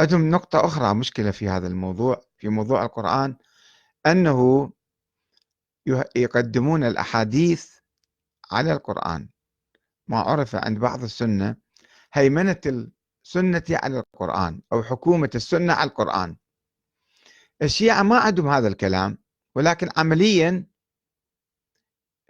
عندهم 0.00 0.30
نقطة 0.30 0.64
أخرى 0.64 0.94
مشكلة 0.94 1.30
في 1.30 1.48
هذا 1.48 1.66
الموضوع 1.66 2.24
في 2.36 2.48
موضوع 2.48 2.84
القرآن 2.84 3.36
أنه 4.06 4.70
يقدمون 6.16 6.84
الأحاديث 6.84 7.70
على 8.52 8.72
القرآن. 8.72 9.28
ما 10.08 10.18
عرف 10.18 10.54
عند 10.56 10.78
بعض 10.78 11.02
السنة 11.02 11.56
هيمنة 12.12 12.60
السنة 13.24 13.64
على 13.70 13.98
القرآن 13.98 14.62
أو 14.72 14.82
حكومة 14.82 15.30
السنة 15.34 15.72
على 15.72 15.90
القرآن. 15.90 16.36
الشيعة 17.62 18.02
ما 18.02 18.18
عندهم 18.18 18.48
هذا 18.48 18.68
الكلام 18.68 19.18
ولكن 19.54 19.88
عمليا 19.96 20.66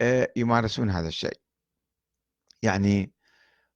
آه، 0.01 0.31
يمارسون 0.35 0.89
هذا 0.89 1.07
الشيء. 1.07 1.39
يعني 2.63 3.13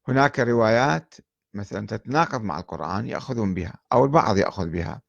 هناك 0.07 0.39
روايات 0.39 1.15
مثلا 1.53 1.87
تتناقض 1.87 2.41
مع 2.41 2.59
القرآن 2.59 3.07
يأخذون 3.07 3.53
بها 3.53 3.73
أو 3.91 4.05
البعض 4.05 4.37
يأخذ 4.37 4.69
بها. 4.69 5.01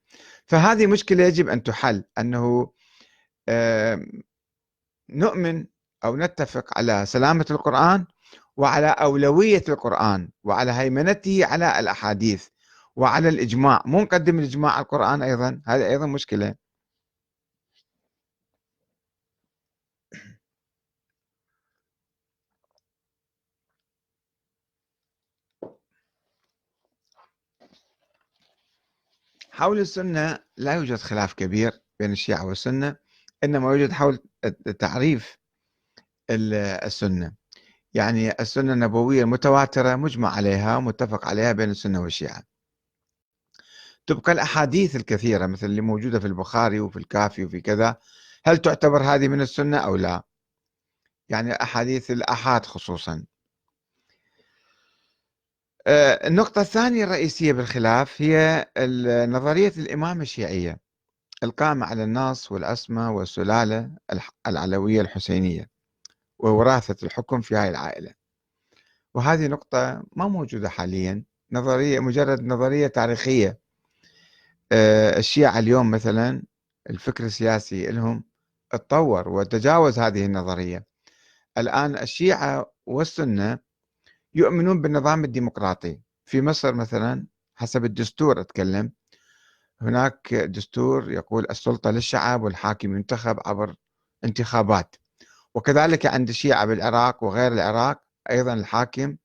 فهذه 0.46 0.86
مشكلة 0.86 1.24
يجب 1.24 1.48
أن 1.48 1.62
تحل 1.62 2.04
أنه 2.18 2.72
نؤمن 5.10 5.66
أو 6.04 6.16
نتفق 6.16 6.78
على 6.78 7.06
سلامة 7.06 7.46
القرآن 7.50 8.06
وعلى 8.56 8.86
أولوية 8.86 9.64
القرآن 9.68 10.30
وعلى 10.44 10.72
هيمنته 10.72 11.46
على 11.46 11.80
الأحاديث. 11.80 12.48
وعلى 12.96 13.28
الإجماع. 13.28 13.82
مو 13.86 14.00
نقدم 14.02 14.38
الإجماع 14.38 14.72
على 14.72 14.82
القرآن 14.82 15.22
أيضا؟ 15.22 15.62
هذه 15.66 15.86
أيضا 15.86 16.06
مشكلة. 16.06 16.54
حول 29.50 29.78
السنة 29.78 30.38
لا 30.56 30.74
يوجد 30.74 30.96
خلاف 30.96 31.34
كبير 31.34 31.82
بين 32.00 32.12
الشيعة 32.12 32.46
والسنة 32.46 32.96
إنما 33.44 33.72
يوجد 33.72 33.92
حول 33.92 34.18
تعريف 34.78 35.36
السنة. 36.30 37.32
يعني 37.94 38.30
السنة 38.40 38.72
النبوية 38.72 39.22
المتواترة 39.22 39.96
مجمع 39.96 40.36
عليها 40.36 40.76
ومتفق 40.76 41.28
عليها 41.28 41.52
بين 41.52 41.70
السنة 41.70 42.02
والشيعة. 42.02 42.49
تبقى 44.06 44.32
الأحاديث 44.32 44.96
الكثيرة 44.96 45.46
مثل 45.46 45.66
اللي 45.66 45.80
موجودة 45.80 46.18
في 46.20 46.26
البخاري 46.26 46.80
وفي 46.80 46.96
الكافي 46.96 47.44
وفي 47.44 47.60
كذا 47.60 47.96
هل 48.44 48.58
تعتبر 48.58 49.02
هذه 49.02 49.28
من 49.28 49.40
السنة 49.40 49.76
أو 49.76 49.96
لا؟ 49.96 50.22
يعني 51.28 51.62
أحاديث 51.62 52.10
الأحاد 52.10 52.66
خصوصا. 52.66 53.24
آه، 55.86 56.28
النقطة 56.28 56.60
الثانية 56.60 57.04
الرئيسية 57.04 57.52
بالخلاف 57.52 58.22
هي 58.22 58.66
نظرية 59.28 59.72
الإمامة 59.76 60.22
الشيعية 60.22 60.80
القائمة 61.42 61.86
على 61.86 62.04
النص 62.04 62.52
والأسماء 62.52 63.12
والسلالة 63.12 63.90
العلوية 64.46 65.00
الحسينية 65.00 65.70
ووراثة 66.38 67.06
الحكم 67.06 67.40
في 67.40 67.56
هذه 67.56 67.68
العائلة. 67.68 68.14
وهذه 69.14 69.46
نقطة 69.46 70.02
ما 70.16 70.28
موجودة 70.28 70.68
حاليا 70.68 71.24
نظرية 71.52 72.00
مجرد 72.00 72.42
نظرية 72.44 72.86
تاريخية 72.86 73.59
الشيعة 74.72 75.58
اليوم 75.58 75.90
مثلا 75.90 76.42
الفكر 76.90 77.24
السياسي 77.24 77.86
لهم 77.86 78.24
تطور 78.72 79.28
وتجاوز 79.28 79.98
هذه 79.98 80.24
النظرية. 80.26 80.86
الآن 81.58 81.98
الشيعة 81.98 82.72
والسنة 82.86 83.58
يؤمنون 84.34 84.82
بالنظام 84.82 85.24
الديمقراطي. 85.24 86.00
في 86.24 86.42
مصر 86.42 86.74
مثلا 86.74 87.26
حسب 87.54 87.84
الدستور 87.84 88.40
أتكلم 88.40 88.92
هناك 89.82 90.34
دستور 90.34 91.10
يقول 91.10 91.46
السلطة 91.50 91.90
للشعب 91.90 92.42
والحاكم 92.42 92.96
ينتخب 92.96 93.40
عبر 93.46 93.74
انتخابات. 94.24 94.96
وكذلك 95.54 96.06
عند 96.06 96.28
الشيعة 96.28 96.66
بالعراق 96.66 97.24
وغير 97.24 97.52
العراق 97.52 98.02
أيضا 98.30 98.54
الحاكم 98.54 99.16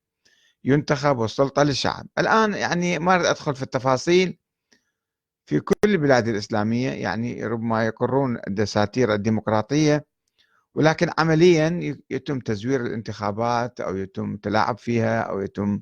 ينتخب 0.63 1.17
والسلطة 1.17 1.63
للشعب. 1.63 2.07
الآن 2.17 2.53
يعني 2.53 2.99
ما 2.99 3.15
أريد 3.15 3.25
أدخل 3.25 3.55
في 3.55 3.63
التفاصيل 3.63 4.39
في 5.45 5.59
كل 5.59 5.75
البلاد 5.85 6.27
الإسلامية 6.27 6.89
يعني 6.89 7.45
ربما 7.45 7.85
يقرون 7.85 8.37
الدساتير 8.47 9.13
الديمقراطية 9.13 10.05
ولكن 10.75 11.09
عمليا 11.17 11.97
يتم 12.09 12.39
تزوير 12.39 12.81
الانتخابات 12.81 13.81
أو 13.81 13.95
يتم 13.97 14.37
تلاعب 14.37 14.77
فيها 14.77 15.21
أو 15.21 15.41
يتم 15.41 15.81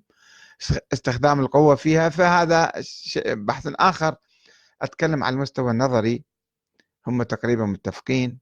استخدام 0.94 1.40
القوة 1.40 1.76
فيها. 1.76 2.10
فهذا 2.10 2.72
بحث 3.28 3.68
آخر. 3.76 4.16
أتكلم 4.82 5.24
على 5.24 5.34
المستوى 5.34 5.72
النظري. 5.72 6.24
هم 7.08 7.24
تقريبا 7.24 7.66
متفقين 7.66 8.40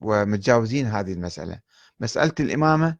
ومتجاوزين 0.00 0.86
هذه 0.86 1.12
المسألة. 1.12 1.60
مسألة 2.00 2.34
الإمامة 2.40 2.96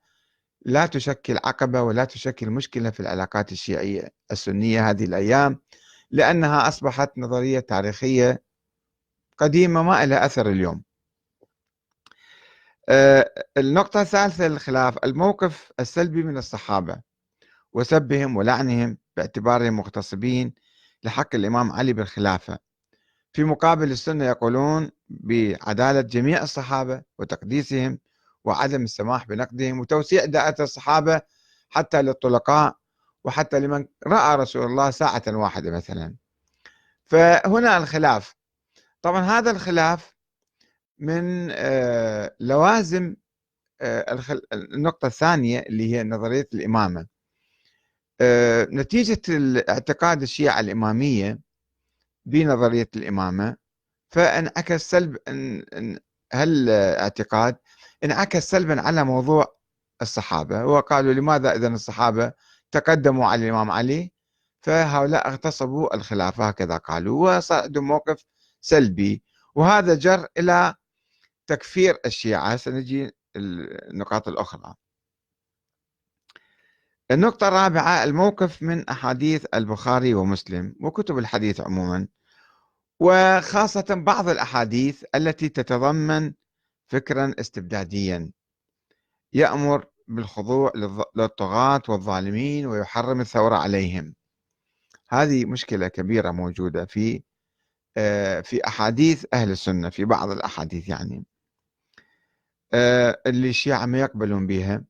لا 0.64 0.87
تشكل 0.87 1.38
عقبة 1.44 1.83
ولا 1.83 2.05
تشكل 2.05 2.51
مشكلة 2.51 2.90
في 2.90 3.01
العلاقات 3.01 3.53
الشيعية 3.53 4.09
السنية 4.33 4.90
هذه 4.90 5.05
الأيام. 5.05 5.61
لأنها 6.12 6.68
أصبحت 6.68 7.18
نظرية 7.18 7.61
تاريخية 7.61 8.42
قديمة 9.38 9.83
ما 9.83 10.07
لها 10.07 10.27
أثر 10.27 10.48
اليوم. 10.48 10.83
آه، 12.88 13.35
النقطة 13.57 14.01
الثالثة 14.03 14.48
للخلاف 14.48 14.98
الموقف 15.05 15.72
السلبي 15.81 16.22
من 16.22 16.38
الصحابة 16.38 17.01
وسبهم 17.72 18.37
ولعنهم 18.37 18.98
باعتبارهم 19.16 19.77
مغتصبين 19.77 20.55
لحق 21.05 21.35
الإمام 21.35 21.72
علي 21.72 21.92
بالخلافة. 21.92 22.59
في 23.33 23.44
مقابل 23.44 23.90
السنة 23.90 24.25
يقولون 24.25 24.90
بعدالة 25.09 26.01
جميع 26.01 26.42
الصحابة 26.42 27.03
وتقديسهم 27.18 27.98
وعدم 28.44 28.83
السماح 28.85 29.27
بنقدهم 29.27 29.81
وتوسيع 29.81 30.25
دائرة 30.25 30.57
الصحابة 30.61 31.20
حتى 31.68 32.03
للطلقاء 32.03 32.77
وحتى 33.24 33.61
لمن 33.61 33.87
رأى 34.06 34.37
رسول 34.37 34.66
الله 34.66 34.90
ساعة 34.90 35.22
واحدة 35.28 35.70
مثلا. 35.70 36.14
فهنا 37.04 37.76
الخلاف. 37.78 38.37
طبعا 39.02 39.20
هذا 39.20 39.50
الخلاف 39.50 40.16
من 40.98 41.48
آه، 41.50 42.37
لوازم 42.40 43.16
آه، 43.80 44.18
النقطة 44.52 45.06
الثانية 45.06 45.58
اللي 45.61 45.94
هي 45.94 46.04
نظرية 46.04 46.48
الإمامة. 46.54 47.06
آه، 48.20 48.68
نتيجة 48.72 49.22
الاعتقاد 49.28 50.22
الشيعة 50.22 50.61
الإمامية 50.61 51.38
بنظرية 52.26 52.88
الإمامة 52.96 53.56
فانعكس 54.08 54.90
سلب 54.90 55.16
هالاعتقاد 56.32 57.56
انعكس 58.04 58.50
سلبا 58.50 58.80
على 58.80 59.04
موضوع 59.04 59.56
الصحابة. 60.02 60.64
وقالوا 60.64 61.12
لماذا 61.12 61.56
إذا 61.56 61.68
الصحابة 61.68 62.32
تقدموا 62.72 63.26
على 63.26 63.44
الإمام 63.44 63.70
علي 63.70 64.12
فهؤلاء 64.61 65.28
اغتصبوا 65.28 65.94
الخلافة 65.94 66.48
هكذا 66.48 66.76
قالوا 66.76 67.37
وصار 67.37 67.62
عندهم 67.62 67.85
موقف 67.85 68.24
سلبي. 68.61 69.22
وهذا 69.54 69.94
جر 69.94 70.26
إلى 70.38 70.74
تكفير 71.46 71.98
الشيعة. 72.06 72.56
سنجي 72.56 73.11
النقاط 73.37 74.28
الأخرى. 74.28 74.74
النقطة 77.11 77.48
الرابعة 77.48 78.04
الموقف 78.04 78.62
من 78.62 78.88
أحاديث 78.88 79.46
البخاري 79.54 80.14
ومسلم 80.14 80.74
وكتب 80.80 81.18
الحديث 81.18 81.61
عموما. 81.61 82.08
وخاصة 83.00 83.85
بعض 83.90 84.28
الأحاديث 84.28 85.04
التي 85.14 85.48
تتضمن 85.48 86.32
فكرا 86.88 87.35
استبداديا. 87.40 88.30
يأمر 89.32 89.91
بالخضوع 90.08 90.72
للطغاة 91.16 91.82
والظالمين 91.88 92.66
ويحرم 92.66 93.20
الثورة 93.20 93.56
عليهم. 93.56 94.14
هذه 95.08 95.44
مشكلة 95.44 95.88
كبيرة 95.88 96.30
موجودة 96.30 96.84
في 96.84 97.22
آه، 97.96 98.40
في 98.40 98.66
أحاديث 98.66 99.26
أهل 99.34 99.50
السنة 99.50 99.90
في 99.90 100.04
بعض 100.04 100.30
الأحاديث 100.30 100.88
يعني. 100.88 101.24
آه، 102.72 103.22
اللي 103.26 103.48
الشيعة 103.48 103.86
ما 103.86 104.00
يقبلون 104.00 104.46
بها. 104.46 104.84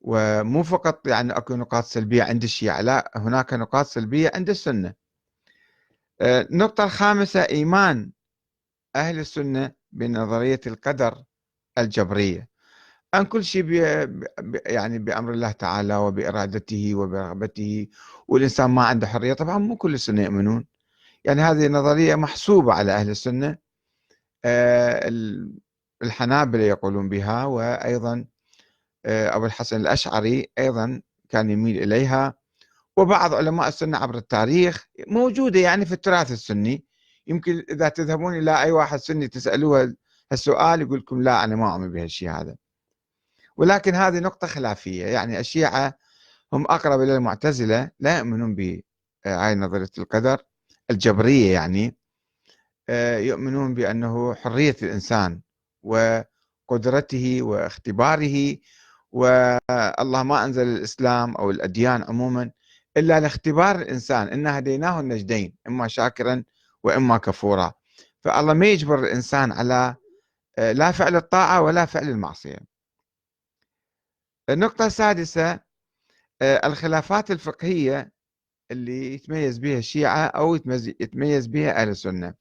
ومو 0.00 0.62
فقط 0.62 1.06
يعني 1.06 1.32
أكو 1.32 1.56
نقاط 1.56 1.84
سلبية 1.84 2.22
عند 2.22 2.42
الشيعة 2.42 2.80
لا 2.80 3.10
هناك 3.16 3.52
نقاط 3.54 3.86
سلبية 3.86 4.30
عند 4.34 4.50
السنة. 4.50 4.94
آه، 6.20 6.42
النقطة 6.42 6.84
الخامسة 6.84 7.40
إيمان 7.40 8.12
أهل 8.96 9.18
السنة 9.18 9.72
بنظرية 9.92 10.60
القدر 10.66 11.24
الجبرية. 11.78 12.48
أن 13.14 13.24
كل 13.24 13.44
شيء 13.44 13.62
بي 13.62 13.78
يعني 14.66 14.98
بأمر 14.98 15.32
الله 15.32 15.50
تعالى 15.52 15.96
وبإرادته 15.96 16.94
وبرغبته 16.94 17.86
والإنسان 18.28 18.70
ما 18.70 18.84
عنده 18.84 19.06
حرية. 19.06 19.32
طبعا 19.34 19.58
مو 19.58 19.76
كل 19.76 19.94
السنة 19.94 20.22
يؤمنون. 20.22 20.66
يعني 21.24 21.40
هذه 21.42 21.68
نظرية 21.68 22.14
محسوبة 22.14 22.72
على 22.74 22.92
أهل 22.92 23.10
السنة. 23.10 23.58
آه، 24.44 25.10
الحنابلة 26.02 26.62
يقولون 26.64 27.08
بها 27.08 27.44
وأيضا 27.44 28.24
آه، 29.06 29.36
أبو 29.36 29.46
الحسن 29.46 29.76
الأشعري 29.80 30.46
أيضا 30.58 31.02
كان 31.28 31.50
يميل 31.50 31.82
إليها. 31.82 32.34
وبعض 32.96 33.34
علماء 33.34 33.68
السنة 33.68 33.98
عبر 33.98 34.16
التاريخ 34.16 34.86
موجودة 35.08 35.60
يعني 35.60 35.86
في 35.86 35.92
التراث 35.92 36.32
السني. 36.32 36.84
يمكن 37.26 37.64
إذا 37.70 37.88
تذهبون 37.88 38.38
إلى 38.38 38.62
أي 38.62 38.70
واحد 38.72 38.98
سني 38.98 39.28
تسألوه 39.28 39.94
السؤال 40.32 40.80
يقول 40.80 40.98
لكم 40.98 41.22
لا 41.22 41.44
أنا 41.44 41.56
ما 41.56 41.72
أؤمن 41.74 41.92
بهالشيء 41.92 42.30
هذا. 42.30 42.56
ولكن 43.58 43.94
هذه 43.94 44.18
نقطة 44.18 44.46
خلافية. 44.46 45.06
يعني 45.06 45.40
الشيعة 45.40 45.98
هم 46.52 46.64
أقرب 46.64 47.00
إلى 47.00 47.16
المعتزلة 47.16 47.90
لا 48.00 48.18
يؤمنون 48.18 48.54
بهاي 48.54 49.54
نظرية 49.54 49.90
القدر 49.98 50.42
الجبرية 50.90 51.52
يعني 51.52 51.96
آه، 52.88 53.18
يؤمنون 53.18 53.74
بأنه 53.74 54.34
حرية 54.34 54.76
الإنسان 54.82 55.40
وقدرته 55.82 57.42
واختباره 57.42 58.56
والله 59.12 60.22
ما 60.22 60.44
أنزل 60.44 60.62
الإسلام 60.62 61.34
أو 61.36 61.50
الأديان 61.50 62.02
عموما 62.02 62.50
إلا 62.96 63.20
لاختبار 63.20 63.76
الإنسان. 63.76 64.28
إنا 64.28 64.58
هديناه 64.58 65.00
النجدين 65.00 65.54
إما 65.68 65.88
شاكرا 65.88 66.44
وإما 66.84 67.18
كفورا. 67.18 67.72
فالله 68.20 68.54
ما 68.54 68.66
يجبر 68.66 68.98
الإنسان 68.98 69.52
على 69.52 69.94
آه، 70.58 70.72
لا 70.72 70.90
فعل 70.92 71.16
الطاعة 71.16 71.60
ولا 71.62 71.84
فعل 71.84 72.08
المعصية. 72.08 72.77
النقطة 74.48 74.86
السادسة 74.86 75.60
آه، 76.42 76.66
الخلافات 76.66 77.30
الفقهية 77.30 78.12
اللي 78.70 79.14
يتميز 79.14 79.58
بها 79.58 79.78
الشيعة 79.78 80.26
أو 80.26 80.54
يتميز 81.00 81.46
بها 81.46 81.82
أهل 81.82 81.88
السنة. 81.88 82.34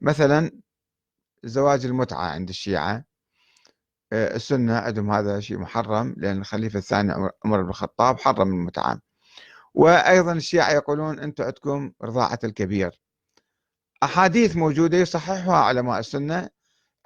مثلا 0.00 0.50
زواج 1.44 1.86
المتعة 1.86 2.24
عند 2.24 2.48
الشيعة 2.48 3.04
آه، 4.12 4.36
السنة 4.36 4.76
عندهم 4.76 5.10
هذا 5.10 5.40
شيء 5.40 5.58
محرم 5.58 6.14
لأن 6.16 6.38
الخليفة 6.40 6.78
الثاني 6.78 7.12
عمر 7.44 7.62
بن 7.62 7.68
الخطاب 7.68 8.20
حرم 8.20 8.48
المتعة. 8.48 9.00
وأيضا 9.74 10.32
الشيعة 10.32 10.70
يقولون 10.70 11.18
أنتم 11.18 11.44
عندكم 11.44 11.92
رضاعة 12.02 12.38
الكبير. 12.44 13.00
أحاديث 14.02 14.56
موجودة 14.56 14.96
يصححها 14.98 15.56
علماء 15.56 15.98
السنة 15.98 16.48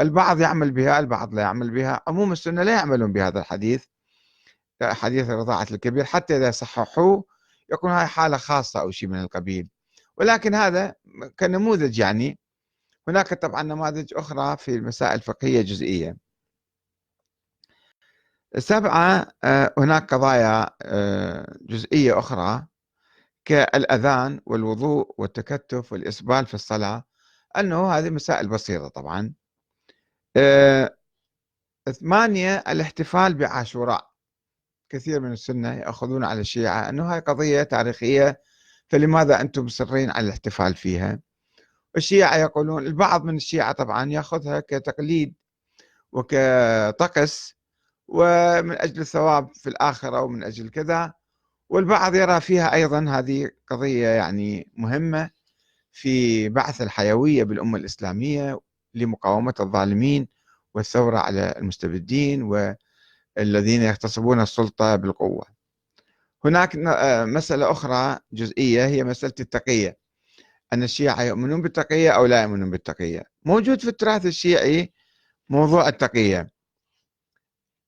البعض 0.01 0.41
يعمل 0.41 0.71
بها 0.71 0.99
البعض 0.99 1.35
لا 1.35 1.43
يعمل 1.43 1.71
بها 1.71 2.03
عموم 2.09 2.33
السنة 2.33 2.63
لا 2.63 2.73
يعملون 2.73 3.13
بهذا 3.13 3.41
الحديث. 3.41 3.85
حديث 4.83 5.31
رضاعة 5.31 5.67
الكبير 5.71 6.05
حتى 6.05 6.37
إذا 6.37 6.51
صححوه 6.51 7.25
يكون 7.73 7.91
هاي 7.91 8.07
حالة 8.07 8.37
خاصة 8.37 8.81
أو 8.81 8.91
شيء 8.91 9.09
من 9.09 9.21
القبيل. 9.21 9.69
ولكن 10.17 10.55
هذا 10.55 10.95
كنموذج 11.39 11.99
يعني 11.99 12.39
هناك 13.09 13.35
طبعا 13.35 13.63
نماذج 13.63 14.15
أخرى 14.17 14.57
في 14.57 14.75
المسائل 14.75 15.15
الفقهية 15.15 15.63
جزئية. 15.63 16.17
سبعة 18.59 19.29
آه، 19.45 19.75
هناك 19.79 20.15
قضايا 20.15 20.71
آه، 20.83 21.59
جزئية 21.61 22.19
أخرى 22.19 22.67
كالأذان 23.45 24.41
والوضوء 24.47 25.15
والتكتف 25.19 25.93
والإسبال 25.93 26.47
في 26.47 26.55
الصلاة. 26.55 27.05
أنه 27.57 27.93
هذه 27.93 28.11
مسائل 28.11 28.49
بسيطة 28.49 28.89
طبعا. 28.89 29.35
آه، 30.37 30.97
ثمانية 32.01 32.57
الاحتفال 32.69 33.35
بعاشوراء. 33.35 34.06
كثير 34.91 35.21
من 35.21 35.33
السنة 35.33 35.75
يأخذون 35.75 36.25
على 36.25 36.41
الشيعة 36.41 36.89
أنه 36.89 37.13
هاي 37.13 37.21
قضية 37.21 37.63
تاريخية 37.63 38.41
فلماذا 38.89 39.41
أنتم 39.41 39.65
مصرين 39.65 40.11
على 40.11 40.25
الاحتفال 40.27 40.75
فيها؟ 40.75 41.21
الشيعة 41.97 42.37
يقولون 42.37 42.87
البعض 42.87 43.25
من 43.25 43.37
الشيعة 43.37 43.73
طبعا 43.73 44.11
يأخذها 44.11 44.61
كتقليد 44.61 45.35
وكطقس 46.13 47.57
ومن 48.09 48.73
أجل 48.81 49.01
الثواب 49.01 49.55
في 49.55 49.69
الآخرة 49.69 50.21
ومن 50.23 50.43
أجل 50.45 50.71
كذا 50.71 51.13
والبعض 51.69 52.15
يرى 52.15 52.41
فيها 52.41 52.75
أيضا 52.75 53.07
هذه 53.09 53.51
قضية 53.69 54.09
يعني 54.09 54.69
مهمة 54.77 55.31
في 55.91 56.49
بعث 56.49 56.83
الحيوية 56.83 57.45
بالأمة 57.45 57.79
الإسلامية 57.79 58.61
لمقاومة 58.95 59.55
الظالمين 59.61 60.29
والثورة 60.75 61.19
على 61.19 61.55
المستبدين 61.59 62.43
والذين 63.37 63.83
يغتصبون 63.83 64.41
السلطة 64.41 64.97
بالقوة. 64.97 65.47
هناك 66.45 66.77
آه، 66.77 67.25
مسألة 67.25 67.71
أخرى 67.71 68.19
جزئية 68.33 68.87
هي 68.87 69.05
مسألة 69.05 69.35
التقية. 69.41 69.99
أن 70.73 70.83
الشيعة 70.83 71.23
يؤمنون 71.23 71.63
بالتقية 71.63 72.11
أو 72.11 72.27
لا 72.27 72.43
يؤمنون 72.43 72.71
بالتقية؟ 72.71 73.23
موجود 73.45 73.81
في 73.81 73.89
التراث 73.89 74.27
الشيعي 74.27 74.93
موضوع 75.49 75.89
التقية. 75.89 76.49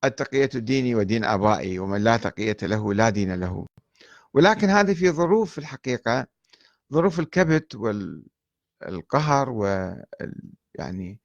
التقية 0.05 0.47
ديني 0.55 0.95
ودين 0.95 1.25
آبائي 1.25 1.79
ومن 1.79 2.05
لا 2.05 2.17
تقية 2.17 2.57
له 2.63 2.95
لا 2.95 3.11
دين 3.11 3.35
له. 3.35 3.67
ولكن 4.35 4.71
هذه 4.71 4.95
في 4.95 5.11
ظروف 5.11 5.53
في 5.53 5.59
الحقيقة 5.59 6.27
ظروف 6.93 7.21
الكبت 7.21 7.75
والقهر 7.75 9.51
و 9.51 9.65
يعني 10.75 11.21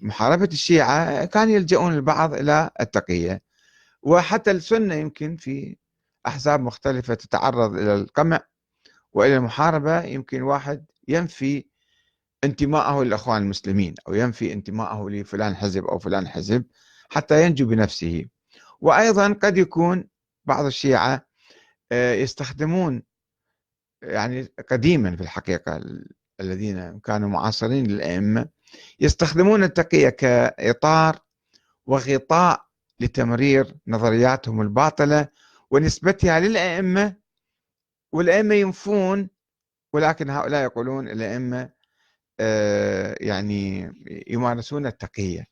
محاربة 0.00 0.48
الشيعة 0.52 1.24
كان 1.24 1.50
يلجؤون 1.50 1.94
البعض 1.94 2.34
إلى 2.34 2.70
التقية. 2.80 3.42
وحتى 4.02 4.50
السنة 4.50 4.94
يمكن 4.94 5.36
في 5.36 5.76
أحزاب 6.26 6.60
مختلفة 6.60 7.14
تتعرض 7.14 7.76
إلى 7.76 7.94
القمع 7.94 8.40
وإلى 9.12 9.36
المحاربة. 9.36 10.02
يمكن 10.02 10.42
واحد 10.42 10.84
ينفي 11.08 11.64
انتماءه 12.44 13.02
للأخوان 13.02 13.42
المسلمين 13.42 13.94
أو 14.08 14.14
ينفي 14.14 14.52
انتماءه 14.52 15.08
لفلان 15.08 15.56
حزب 15.56 15.84
أو 15.84 15.98
فلان 15.98 16.28
حزب 16.28 16.64
حتى 17.10 17.44
ينجو 17.46 17.66
بنفسه. 17.66 18.24
وأيضا 18.80 19.32
قد 19.32 19.58
يكون 19.58 20.08
بعض 20.44 20.64
الشيعة 20.64 21.26
آه، 21.92 22.14
يستخدمون 22.14 23.02
يعني 24.02 24.48
قديما 24.70 25.16
في 25.16 25.22
الحقيقة 25.22 25.80
الذين 26.40 27.00
كانوا 27.00 27.28
معاصرين 27.28 27.86
للأئمة 27.86 28.48
يستخدمون 29.00 29.64
التقية 29.64 30.08
كإطار 30.08 31.18
وغطاء 31.86 32.64
لتمرير 33.00 33.74
نظرياتهم 33.86 34.60
الباطلة 34.60 35.28
ونسبتها 35.70 36.40
للأئمة 36.40 37.16
والأئمة 38.12 38.54
ينفون 38.54 39.30
ولكن 39.92 40.30
هؤلاء 40.30 40.62
يقولون 40.64 41.08
الأئمة 41.08 41.70
آه، 42.40 43.16
يعني 43.20 43.92
يمارسون 44.28 44.86
التقية. 44.86 45.46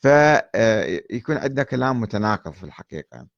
فيكون 0.00 1.36
آه، 1.36 1.40
عندنا 1.42 1.62
كلام 1.62 2.00
متناقض 2.00 2.52
في 2.52 2.64
الحقيقة. 2.64 3.28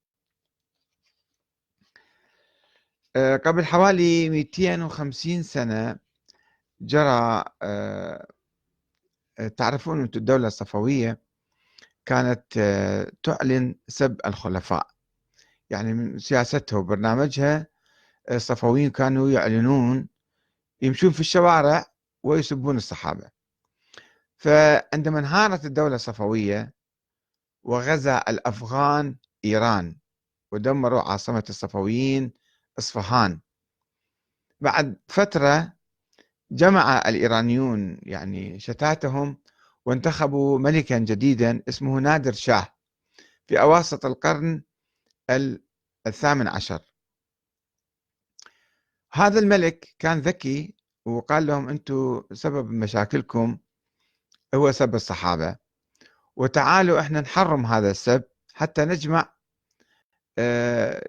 آه، 3.15 3.37
قبل 3.37 3.65
حوالي 3.65 4.29
250 4.29 5.43
سنة 5.43 5.99
جرى 6.81 7.43
تعرفون 9.47 10.01
أنتم 10.01 10.19
الدولة 10.19 10.47
الصفوية 10.47 11.19
كانت 12.05 12.43
تعلن 13.23 13.75
سب 13.87 14.17
الخلفاء. 14.25 14.87
يعني 15.69 15.93
من 15.93 16.19
سياستها 16.19 16.77
وبرنامجها 16.79 17.67
الصفويين 18.31 18.89
كانوا 18.89 19.31
يعلنون 19.31 20.07
يمشون 20.81 21.11
في 21.11 21.19
الشوارع 21.19 21.85
ويسبون 22.23 22.77
الصحابة. 22.77 23.29
فعندما 24.37 25.19
انهارت 25.19 25.65
الدولة 25.65 25.95
الصفوية 25.95 26.73
وغزا 27.63 28.17
الأفغان 28.27 29.15
إيران 29.45 29.95
ودمروا 30.51 31.01
عاصمة 31.01 31.43
الصفويين 31.49 32.33
إصفهان 32.79 33.39
بعد 34.61 34.99
فترة 35.07 35.73
جمع 36.51 36.97
الإيرانيون 37.07 37.99
يعني 38.03 38.59
شتاتهم 38.59 39.37
وانتخبوا 39.85 40.59
ملكا 40.59 40.97
جديدا 40.97 41.63
اسمه 41.69 41.99
نادر 41.99 42.33
شاه 42.33 42.67
في 43.47 43.61
أواسط 43.61 44.05
القرن 44.05 44.63
الثامن 46.07 46.47
عشر. 46.47 46.79
هذا 49.13 49.39
الملك 49.39 49.95
كان 49.99 50.19
ذكي 50.19 50.75
وقال 51.05 51.45
لهم 51.45 51.69
أنتم 51.69 52.23
سبب 52.33 52.69
مشاكلكم 52.69 53.57
هو 54.55 54.71
سب 54.71 54.95
الصحابة. 54.95 55.55
وتعالوا 56.35 56.99
إحنا 56.99 57.21
نحرم 57.21 57.65
هذا 57.65 57.91
السب 57.91 58.23
حتى 58.53 58.85
نجمع 58.85 59.33
آه، 60.37 61.07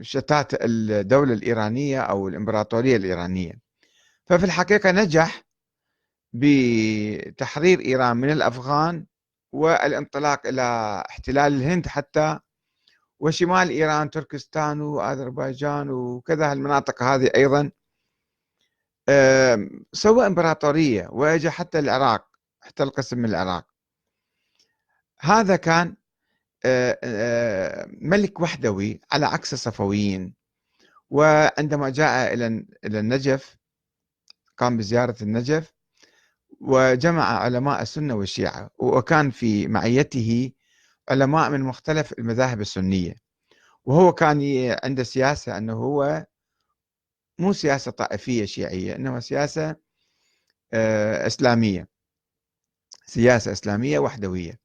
شتات 0.00 0.48
الدولة 0.64 1.32
الإيرانية 1.34 2.00
أو 2.00 2.28
الإمبراطورية 2.28 2.96
الإيرانية. 2.96 3.63
ففي 4.26 4.44
الحقيقة 4.44 4.90
نجح 4.90 5.42
بتحرير 6.32 7.80
إيران 7.80 8.16
من 8.16 8.30
الأفغان 8.30 9.06
والانطلاق 9.52 10.46
إلى 10.46 10.62
احتلال 11.10 11.52
الهند 11.52 11.86
حتى 11.86 12.38
وشمال 13.20 13.70
إيران 13.70 14.10
تركستان 14.10 14.80
وأذربيجان 14.80 15.90
وكذا 15.90 16.52
المناطق 16.52 17.02
هذه 17.02 17.30
أيضا. 17.36 17.70
سوى 19.92 20.26
إمبراطورية 20.26 21.08
وأجى 21.08 21.50
حتى 21.50 21.78
العراق 21.78 22.26
احتل 22.62 22.90
قسم 22.90 23.18
من 23.18 23.24
العراق. 23.28 23.66
هذا 25.20 25.56
كان 25.56 25.96
ملك 28.00 28.40
وحدوي 28.40 29.00
على 29.12 29.26
عكس 29.26 29.52
الصفويين 29.52 30.34
وعندما 31.10 31.90
جاء 31.90 32.34
إلى 32.34 33.00
النجف 33.00 33.56
قام 34.58 34.76
بزيارة 34.76 35.16
النجف 35.22 35.72
وجمع 36.60 37.24
علماء 37.24 37.82
السنة 37.82 38.14
والشيعة 38.14 38.70
وكان 38.78 39.30
في 39.30 39.66
معيته 39.68 40.52
علماء 41.08 41.50
من 41.50 41.60
مختلف 41.60 42.12
المذاهب 42.18 42.60
السنية. 42.60 43.14
وهو 43.84 44.12
كان 44.12 44.40
عنده 44.84 45.02
سياسة 45.02 45.58
أنه 45.58 45.72
هو 45.72 46.26
مو 47.38 47.52
سياسة 47.52 47.90
طائفية 47.90 48.44
شيعية 48.44 48.96
إنما 48.96 49.20
سياسة 49.20 49.76
آه، 50.72 51.26
إسلامية. 51.26 51.88
سياسة 53.06 53.52
إسلامية 53.52 53.98
وحدوية. 53.98 54.60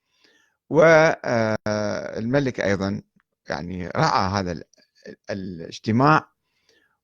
والملك 0.69 2.59
أيضا 2.59 3.01
يعني 3.49 3.87
رأى 3.87 4.29
هذا 4.29 4.63
الاجتماع. 5.29 6.31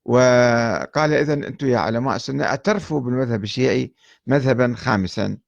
وقال 0.04 1.12
إذا 1.12 1.34
أنتم 1.34 1.66
يا 1.66 1.78
علماء 1.78 2.16
السنة 2.16 2.44
اعترفوا 2.44 3.00
بالمذهب 3.00 3.44
الشيعي 3.44 3.94
مذهبا 4.26 4.74
خامسا 4.76 5.38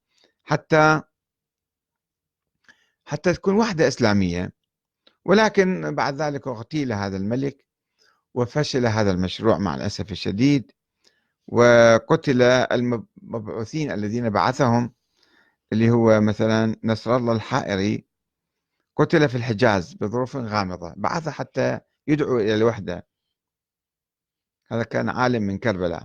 حتى 0.44 1.02
حتى 3.04 3.32
تكون 3.32 3.54
وحدة 3.54 3.88
إسلامية. 3.88 4.52
ولكن 5.24 5.94
بعد 5.94 6.22
ذلك 6.22 6.46
اغتيل 6.46 6.92
هذا 6.92 7.16
الملك 7.16 7.64
وفشل 8.34 8.86
هذا 8.86 9.10
المشروع 9.10 9.58
مع 9.58 9.74
الأسف 9.74 10.12
الشديد. 10.12 10.72
وقتل 11.48 12.42
المبعوثين 12.42 13.90
الذين 13.90 14.30
بعثهم 14.30 14.94
اللي 15.72 15.90
هو 15.90 16.20
مثلا 16.20 16.76
نصر 16.84 17.16
الله 17.16 17.32
الحائري. 17.32 18.04
قتل 18.96 19.28
في 19.28 19.34
الحجاز 19.36 19.94
بظروف 19.94 20.36
غامضة. 20.36 20.94
بعث 20.96 21.28
حتى 21.28 21.80
يدعو 22.08 22.38
إلى 22.38 22.54
الوحدة. 22.54 23.06
هذا 24.72 24.82
كان 24.82 25.08
عالم 25.08 25.42
من 25.42 25.58
كربلاء. 25.58 26.04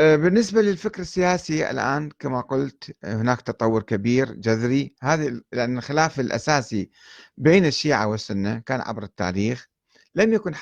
آه، 0.00 0.16
بالنسبة 0.16 0.62
للفكر 0.62 1.02
السياسي 1.02 1.70
الآن 1.70 2.10
كما 2.18 2.40
قلت 2.40 2.96
هناك 3.04 3.40
تطور 3.40 3.82
كبير 3.82 4.32
جذري. 4.32 4.94
هذه 5.02 5.40
لأن 5.52 5.78
الخلاف 5.78 6.20
الأساسي 6.20 6.90
بين 7.36 7.66
الشيعة 7.66 8.06
والسنة 8.06 8.58
كان 8.58 8.80
عبر 8.80 9.02
التاريخ 9.02 9.68
لم 10.14 10.32
يكن 10.32 10.54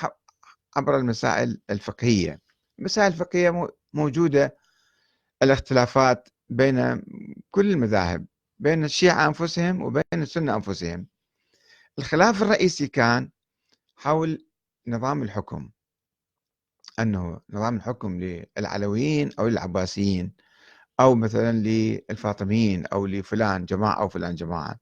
عبر 0.75 0.97
المسائل 0.97 1.61
الفقهية. 1.69 2.41
المسائل 2.79 3.13
الفقهية 3.13 3.69
موجودة 3.93 4.57
الاختلافات 5.43 6.29
بين 6.49 7.01
كل 7.51 7.71
المذاهب 7.71 8.25
بين 8.59 8.83
الشيعة 8.83 9.27
أنفسهم 9.27 9.81
وبين 9.81 10.03
السنة 10.13 10.55
أنفسهم. 10.55 11.12
الخلاف 11.99 12.43
الرئيسي 12.43 12.87
كان 12.87 13.29
حول 13.95 14.45
نظام 14.87 15.23
الحكم 15.23 15.69
أنه 16.99 17.41
نظام 17.49 17.75
الحكم 17.75 18.19
للعلويين 18.57 19.29
أو 19.39 19.47
للعباسيين 19.47 20.33
أو 20.99 21.15
مثلا 21.15 21.51
للفاطميين 21.51 22.85
أو 22.85 23.05
لفلان 23.05 23.65
جماعة 23.65 24.01
أو 24.01 24.09
فلان 24.09 24.35
جماعة. 24.35 24.79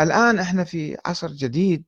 الآن 0.00 0.38
إحنا 0.38 0.64
في 0.64 0.96
عصر 1.06 1.28
جديد 1.28 1.84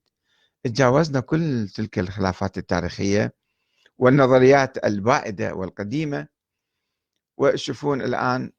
تجاوزنا 0.64 1.20
كل 1.20 1.68
تلك 1.74 1.98
الخلافات 1.98 2.58
التاريخية 2.58 3.34
والنظريات 3.98 4.84
البائدة 4.84 5.54
والقديمة 5.54 6.28
وتشوفون 7.38 8.02
الآن 8.02 8.52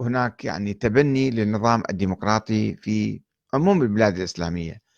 هناك 0.00 0.44
يعني 0.44 0.74
تبني 0.74 1.30
للنظام 1.30 1.82
الديمقراطي 1.90 2.76
في 2.76 3.20
عموم 3.54 3.82
البلاد 3.82 4.16
الإسلامية. 4.16 4.91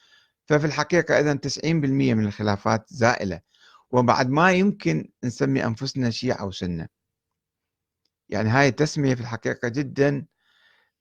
ففي 0.47 0.67
الحقيقة 0.67 1.21
إذا 1.21 1.35
90% 1.35 2.15
من 2.15 2.27
الخلافات 2.27 2.87
زائلة 2.89 3.41
وبعد 3.91 4.31
ما 4.31 4.53
يمكن 4.53 5.09
نسمي 5.25 5.65
أنفسنا 5.65 6.11
شيعة 6.11 6.37
أو 6.37 6.51
سنة. 6.51 6.89
يعني 8.29 8.49
هاي 8.49 8.69
التسمية 8.69 9.15
في 9.15 9.21
الحقيقة 9.21 9.69
جدا 9.69 10.27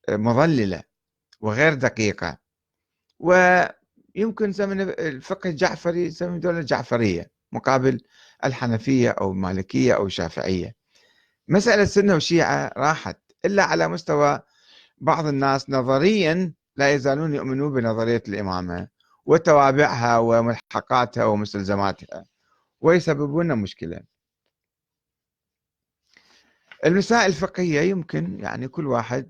مضللة 0.10 0.84
وغير 1.42 1.74
دقيقة. 1.74 2.38
ويمكن 3.20 4.52
زمن 4.52 4.82
الفقه 4.82 5.50
الجعفري 5.50 6.08
نسمي 6.08 6.40
دولة 6.40 6.62
جعفرية 6.62 7.32
مقابل 7.52 8.02
الحنفية 8.44 9.10
أو 9.10 9.32
المالكية 9.32 9.94
أو 9.94 10.06
الشافعية. 10.06 10.76
مسألة 11.48 11.86
سنة 11.86 12.16
وشيعة 12.16 12.72
راحت 12.78 13.18
إلا 13.46 13.64
على 13.64 13.88
مستوى 13.88 14.42
بعض 14.98 15.26
الناس 15.26 15.70
نظريا 15.70 16.54
لا 16.76 16.94
يزالون 16.94 17.36
يؤمنون 17.36 17.74
بنظرية 17.74 18.24
الإمامة. 18.28 18.93
وتوابعها 19.26 20.18
وملحقاتها 20.18 21.26
ومستلزماتها 21.26 22.26
ويسببون 22.82 23.58
مشكلة. 23.58 24.02
المسائل 26.86 27.26
الفقهية 27.30 27.82
يمكن 27.82 28.40
يعني 28.40 28.68
كل 28.68 28.88
واحد 28.88 29.30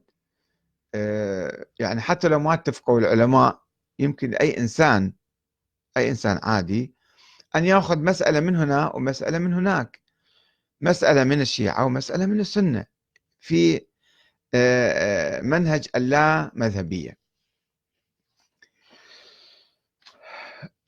آه، 0.95 1.65
يعني 1.79 2.01
حتى 2.01 2.27
لو 2.27 2.39
ما 2.39 2.53
اتفقوا 2.53 2.99
العلماء 2.99 3.61
يمكن 3.99 4.33
أي 4.35 4.57
إنسان 4.57 5.13
أي 5.97 6.09
إنسان 6.09 6.39
عادي 6.43 6.93
أن 7.55 7.65
يأخذ 7.65 7.99
مسألة 7.99 8.39
من 8.39 8.55
هنا 8.55 8.95
ومسألة 8.95 9.37
من 9.37 9.53
هناك. 9.53 10.01
مسألة 10.81 11.23
من 11.23 11.41
الشيعة 11.41 11.85
ومسألة 11.85 12.25
من 12.25 12.39
السنة 12.39 12.85
في 13.39 13.75
آه، 14.55 15.39
آه، 15.39 15.41
منهج 15.41 15.87
اللا 15.95 16.51
مذهبية. 16.55 17.17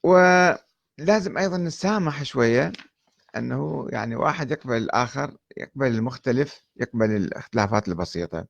ولازم 0.05 1.37
أيضا 1.37 1.57
نسامح 1.57 2.23
شوية 2.23 2.71
أنه 3.37 3.87
يعني 3.89 4.15
واحد 4.15 4.51
يقبل 4.51 4.77
الآخر 4.77 5.37
يقبل 5.57 5.87
المختلف 5.87 6.65
يقبل 6.77 7.11
الاختلافات 7.15 7.87
البسيطة. 7.87 8.47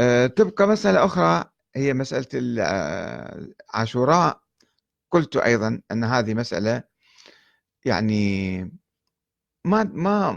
أه 0.00 0.26
تبقى 0.26 0.66
مسألة 0.68 1.04
أخرى 1.04 1.44
هي 1.76 1.94
مسألة 1.94 2.62
عاشوراء. 3.74 4.40
قلت 5.10 5.36
أيضا 5.36 5.80
أن 5.92 6.04
هذه 6.04 6.34
مسألة 6.34 6.82
يعني 7.84 8.60
ما 9.64 9.84
ما 9.84 10.32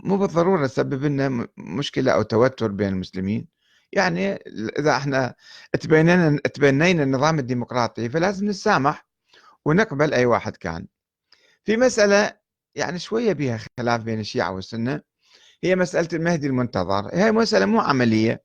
مو 0.00 0.16
بالضرورة 0.16 0.66
تسبب 0.66 1.04
لنا 1.04 1.48
مشكلة 1.56 2.12
أو 2.12 2.22
توتر 2.22 2.68
بين 2.68 2.88
المسلمين. 2.88 3.48
يعني 3.92 4.34
إذا 4.78 4.96
إحنا 4.96 5.34
تبينينا 5.80 6.38
تبنينا 6.38 7.02
النظام 7.02 7.38
الديمقراطي 7.38 8.08
فلازم 8.08 8.46
نسامح 8.46 9.11
ونقبل 9.64 10.14
أي 10.14 10.26
واحد 10.26 10.56
كان. 10.56 10.86
في 11.64 11.76
مسألة 11.76 12.38
يعني 12.74 12.98
شوية 12.98 13.32
بها 13.32 13.60
خلاف 13.78 14.00
بين 14.00 14.20
الشيعة 14.20 14.52
والسنة 14.52 15.02
هي 15.64 15.76
مسألة 15.76 16.08
المهدي 16.12 16.46
المنتظر. 16.46 17.10
هي 17.14 17.32
مسألة 17.32 17.66
مو 17.66 17.80
عملية 17.80 18.44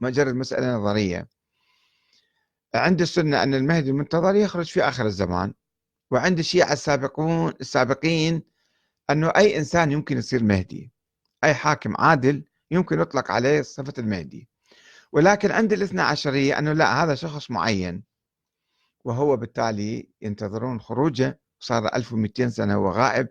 مجرد 0.00 0.34
مسألة 0.34 0.76
نظرية. 0.76 1.28
عند 2.74 3.00
السنة 3.00 3.42
أن 3.42 3.54
المهدي 3.54 3.90
المنتظر 3.90 4.34
يخرج 4.34 4.66
في 4.66 4.82
آخر 4.82 5.06
الزمان 5.06 5.54
وعند 6.10 6.38
الشيعة 6.38 6.72
السابقون 6.72 7.52
السابقين 7.60 8.42
أنه 9.10 9.28
أي 9.36 9.58
إنسان 9.58 9.92
يمكن 9.92 10.18
يصير 10.18 10.44
مهدي 10.44 10.92
أي 11.44 11.54
حاكم 11.54 11.94
عادل 11.98 12.44
يمكن 12.70 13.00
يطلق 13.00 13.30
عليه 13.30 13.62
صفة 13.62 13.92
المهدي. 13.98 14.48
ولكن 15.12 15.50
عند 15.50 15.72
الاثنى 15.72 16.02
عشرية 16.02 16.58
أنه 16.58 16.72
لا 16.72 17.04
هذا 17.04 17.14
شخص 17.14 17.50
معين. 17.50 18.02
وهو 19.04 19.36
بالتالي 19.36 20.08
ينتظرون 20.22 20.80
خروجه 20.80 21.40
صار 21.58 21.86
1200 21.94 22.48
سنة 22.48 22.74
هو 22.74 22.90
غائب. 22.90 23.28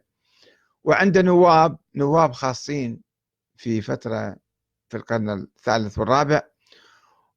وعنده 0.83 1.21
نواب 1.21 1.77
نواب 1.95 2.31
خاصين 2.31 3.01
في 3.55 3.81
فترة 3.81 4.35
في 4.89 4.97
القرن 4.97 5.29
الثالث 5.29 5.99
والرابع. 5.99 6.41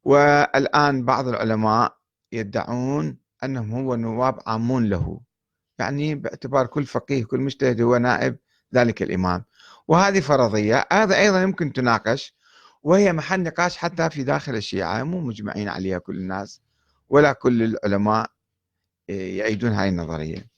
والآن 0.05 1.05
بعض 1.05 1.29
العلماء 1.29 1.97
يدعون 2.33 3.18
أنهم 3.44 3.73
هو 3.73 3.94
نواب 3.94 4.38
عامون 4.47 4.85
له. 4.85 5.20
يعني 5.79 6.14
باعتبار 6.14 6.66
كل 6.66 6.87
فقيه 6.87 7.25
كل 7.25 7.40
مجتهد 7.40 7.81
هو 7.81 7.97
نائب 7.97 8.37
ذلك 8.75 9.03
الإمام. 9.03 9.44
وهذه 9.88 10.20
فرضية 10.20 10.87
هذا 10.92 11.18
أيضا 11.18 11.42
يمكن 11.42 11.73
تناقش 11.73 12.35
وهي 12.83 13.12
محل 13.12 13.42
نقاش 13.42 13.77
حتى 13.77 14.11
في 14.11 14.25
داخل 14.25 14.55
الشيعة 14.55 15.03
مو 15.03 15.20
مجمعين 15.20 15.68
عليها 15.68 15.99
كل 15.99 16.16
الناس. 16.16 16.61
ولا 17.09 17.33
كل 17.33 17.62
العلماء 17.62 18.31
يأيدون 19.09 19.73
هذه 19.73 19.88
النظرية. 19.88 20.55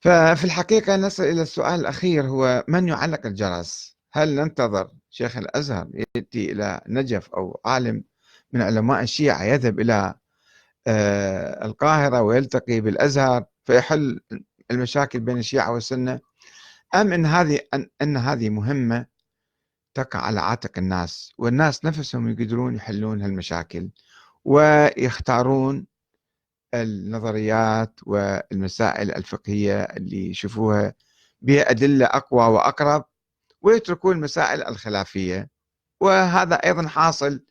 ففي 0.00 0.44
الحقيقة 0.44 0.96
نصل 0.96 1.22
إلى 1.22 1.42
السؤال 1.42 1.80
الأخير 1.80 2.26
هو 2.26 2.64
من 2.68 2.88
يعلق 2.88 3.26
الجرس؟ 3.26 3.96
هل 4.12 4.34
ننتظر 4.34 4.90
شيخ 5.10 5.36
الأزهر 5.36 5.88
يأتي 6.16 6.52
إلى 6.52 6.80
نجف 6.88 7.34
أو 7.34 7.60
عالم 7.64 8.04
من 8.52 8.62
علماء 8.62 9.02
الشيعة 9.02 9.44
يذهب 9.44 9.80
إلى 9.80 10.14
آه، 10.86 11.66
القاهرة 11.66 12.22
ويلتقي 12.22 12.80
بالأزهر 12.80 13.44
فيحل 13.64 14.20
المشاكل 14.70 15.20
بين 15.20 15.38
الشيعة 15.38 15.72
والسنة 15.72 16.20
أم 16.94 17.12
أن 17.12 17.26
هذه 17.26 17.60
أن 18.02 18.16
هذه 18.16 18.50
مهمة؟ 18.50 19.06
تقع 19.94 20.20
على 20.20 20.40
عاتق 20.40 20.78
الناس 20.78 21.32
والناس 21.38 21.84
نفسهم 21.84 22.28
يقدرون 22.28 22.74
يحلون 22.74 23.22
هالمشاكل 23.22 23.90
ويختارون 24.44 25.86
النظريات 26.74 28.00
والمسائل 28.06 29.10
الفقهية 29.14 29.82
اللي 29.82 30.30
يشوفوها 30.30 30.94
بها 31.40 31.70
أدلة 31.70 32.06
أقوى 32.06 32.46
وأقرب 32.46 33.04
ويتركون 33.62 34.16
المسائل 34.16 34.62
الخلافية. 34.62 35.48
وهذا 36.00 36.54
أيضا 36.54 36.88
حاصل 36.88 37.44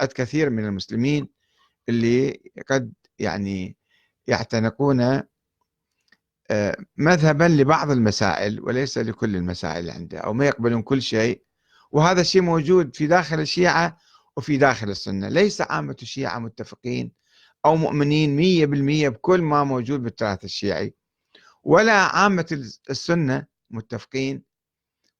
عند 0.00 0.12
كثير 0.12 0.50
من 0.50 0.64
المسلمين 0.64 1.28
اللي 1.88 2.40
قد 2.70 2.92
يعني 3.18 3.76
يعتنقون 4.26 5.22
آه، 6.50 6.76
مذهبا 6.96 7.44
لبعض 7.44 7.90
المسائل 7.90 8.60
وليس 8.60 8.98
لكل 8.98 9.36
المسائل 9.36 9.90
عنده 9.90 10.18
أو 10.18 10.32
ما 10.32 10.46
يقبلون 10.46 10.82
كل 10.82 11.02
شيء 11.02 11.45
وهذا 11.92 12.20
الشيء 12.20 12.42
موجود 12.42 12.96
في 12.96 13.06
داخل 13.06 13.40
الشيعة 13.40 13.98
وفي 14.36 14.56
داخل 14.56 14.90
السنة. 14.90 15.28
ليس 15.28 15.60
عامة 15.60 15.96
الشيعة 16.02 16.38
متفقين 16.38 17.12
أو 17.64 17.76
مؤمنين 17.76 18.36
مية 18.36 18.66
بالمية 18.66 19.08
بكل 19.08 19.42
ما 19.42 19.64
موجود 19.64 20.02
بالتراث 20.02 20.44
الشيعي 20.44 20.94
ولا 21.62 21.92
عامة 21.92 22.70
السنة 22.90 23.46
متفقين 23.70 24.42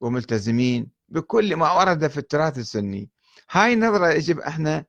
وملتزمين 0.00 0.90
بكل 1.08 1.56
ما 1.56 1.72
ورد 1.72 2.06
في 2.06 2.18
التراث 2.18 2.58
السني. 2.58 3.10
هاي 3.50 3.72
النظرة 3.72 4.08
يجب 4.10 4.38
إحنا 4.40 4.84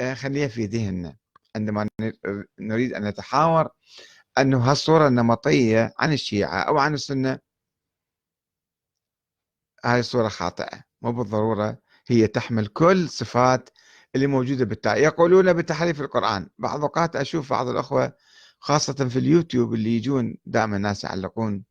آه، 0.00 0.14
خليها 0.14 0.48
في 0.48 0.66
ذهننا. 0.66 1.16
عندما 1.56 1.88
نريد 2.60 2.92
أن 2.94 3.04
نتحاور 3.04 3.68
أنه 4.38 4.70
هالصورة 4.70 5.08
النمطية 5.08 5.94
عن 5.98 6.12
الشيعة 6.12 6.60
أو 6.62 6.78
عن 6.78 6.94
السنة 6.94 7.38
هاي 9.84 10.00
الصورة 10.00 10.28
خاطئة. 10.28 10.89
مو 11.02 11.12
بالضرورة 11.12 11.78
هي 12.06 12.26
تحمل 12.26 12.66
كل 12.66 13.08
صفات 13.08 13.70
اللي 14.14 14.26
موجودة 14.26 14.64
بالتعليق 14.64 15.04
يقولون 15.04 15.52
بتحريف 15.52 16.00
القرآن. 16.00 16.48
بعض 16.58 16.76
الأوقات 16.76 17.16
أشوف 17.16 17.50
بعض 17.50 17.68
الأخوة 17.68 18.12
خاصة 18.58 18.92
في 19.08 19.18
اليوتيوب 19.18 19.74
اللي 19.74 19.96
يجون 19.96 20.36
دائما 20.46 20.76
الناس 20.76 21.04
يعلقون 21.04 21.64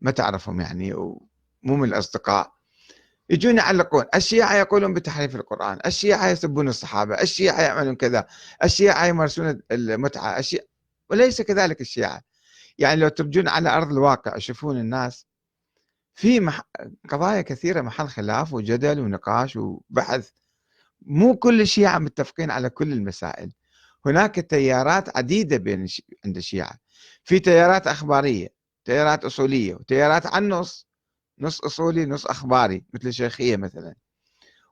ما 0.00 0.10
تعرفهم 0.10 0.60
يعني 0.60 0.94
ومو 0.94 1.18
من 1.62 1.84
الأصدقاء 1.84 2.54
يجون 3.30 3.56
يعلقون. 3.56 4.04
الشيعة 4.14 4.54
يقولون 4.54 4.94
بتحريف 4.94 5.36
القرآن 5.36 5.78
الشيعة 5.86 6.28
يسبون 6.28 6.68
الصحابة 6.68 7.22
الشيعة 7.22 7.60
يعملون 7.62 7.94
كذا 7.94 8.26
الشيعة 8.64 9.06
يمارسون 9.06 9.60
المتعة 9.70 10.38
الشيعة 10.38 10.64
وليس 11.10 11.42
كذلك 11.42 11.80
الشيعة. 11.80 12.22
يعني 12.78 13.00
لو 13.00 13.08
تبجون 13.08 13.48
على 13.48 13.76
أرض 13.76 13.92
الواقع 13.92 14.36
يشوفون 14.36 14.78
الناس 14.78 15.26
في 16.14 16.40
مح... 16.40 16.60
قضايا 17.08 17.42
كثيرة 17.42 17.80
محل 17.80 18.08
خلاف 18.08 18.52
وجدل 18.52 19.00
ونقاش 19.00 19.56
وبحث. 19.56 20.30
مو 21.02 21.36
كل 21.36 21.60
الشيعة 21.60 21.98
متفقين 21.98 22.50
على 22.50 22.70
كل 22.70 22.92
المسائل. 22.92 23.52
هناك 24.06 24.34
تيارات 24.34 25.16
عديدة 25.16 25.56
بين 25.56 25.86
عند 26.24 26.36
الشيعة. 26.36 26.78
في 27.24 27.38
تيارات 27.38 27.86
أخبارية 27.86 28.48
تيارات 28.84 29.24
أصولية 29.24 29.74
وتيارات 29.74 30.26
عن 30.26 30.48
نص 30.48 30.86
نص 31.38 31.60
أصولي 31.60 32.06
نص 32.06 32.26
أخباري 32.26 32.84
مثل 32.94 33.08
الشيخية 33.08 33.56
مثلا. 33.56 33.94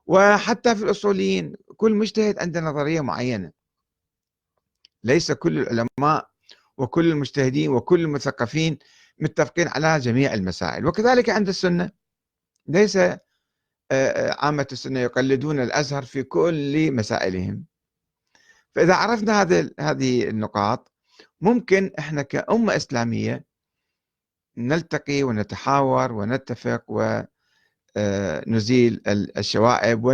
وحتى 0.06 0.74
في 0.76 0.84
الأصوليين 0.84 1.54
كل 1.76 1.94
مجتهد 1.94 2.38
عنده 2.38 2.60
نظرية 2.60 3.00
معينة. 3.00 3.52
ليس 5.04 5.32
كل 5.32 5.58
العلماء 5.58 6.30
وكل 6.78 7.10
المجتهدين 7.10 7.70
وكل 7.70 8.00
المثقفين 8.00 8.78
متفقين 9.18 9.68
على 9.68 9.98
جميع 10.00 10.34
المسائل. 10.34 10.86
وكذلك 10.86 11.30
عند 11.30 11.48
السنة 11.48 11.90
ليس 12.68 12.96
آه، 12.96 13.20
آه، 13.92 14.36
عامة 14.44 14.66
السنة 14.72 15.00
يقلدون 15.00 15.60
الأزهر 15.60 16.02
في 16.02 16.22
كل 16.22 16.92
مسائلهم. 16.92 17.64
فإذا 18.74 18.94
عرفنا 18.94 19.42
هذه 19.42 19.70
هذه 19.80 20.28
النقاط 20.28 20.92
ممكن 21.40 21.90
إحنا 21.98 22.22
كأمة 22.22 22.76
إسلامية 22.76 23.44
نلتقي 24.56 25.22
ونتحاور 25.22 26.12
ونتفق 26.12 26.84
ونزيل 27.96 29.02
آه، 29.06 29.12
الشوائب 29.38 30.04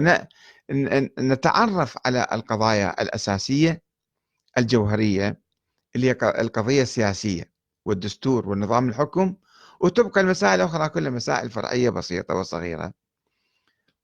ونتعرف 0.71 1.99
على 2.07 2.27
القضايا 2.33 3.03
الأساسية 3.03 3.83
الجوهرية 4.59 5.41
اللي 5.97 6.07
هي 6.11 6.17
القضية 6.23 6.83
السياسية. 6.83 7.58
والدستور 7.89 8.49
والنظام 8.49 8.89
الحكم 8.89 9.35
وتبقى 9.81 10.21
المسائل 10.21 10.61
الأخرى 10.61 10.89
كلها 10.89 11.11
مسائل 11.11 11.51
فرعية 11.51 11.91
بسيطة 11.91 12.35
وصغيرة. 12.35 12.93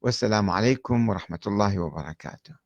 والسلام 0.01 0.51
عليكم 0.51 1.09
ورحمة 1.09 1.41
الله 1.47 1.79
وبركاته. 1.79 2.64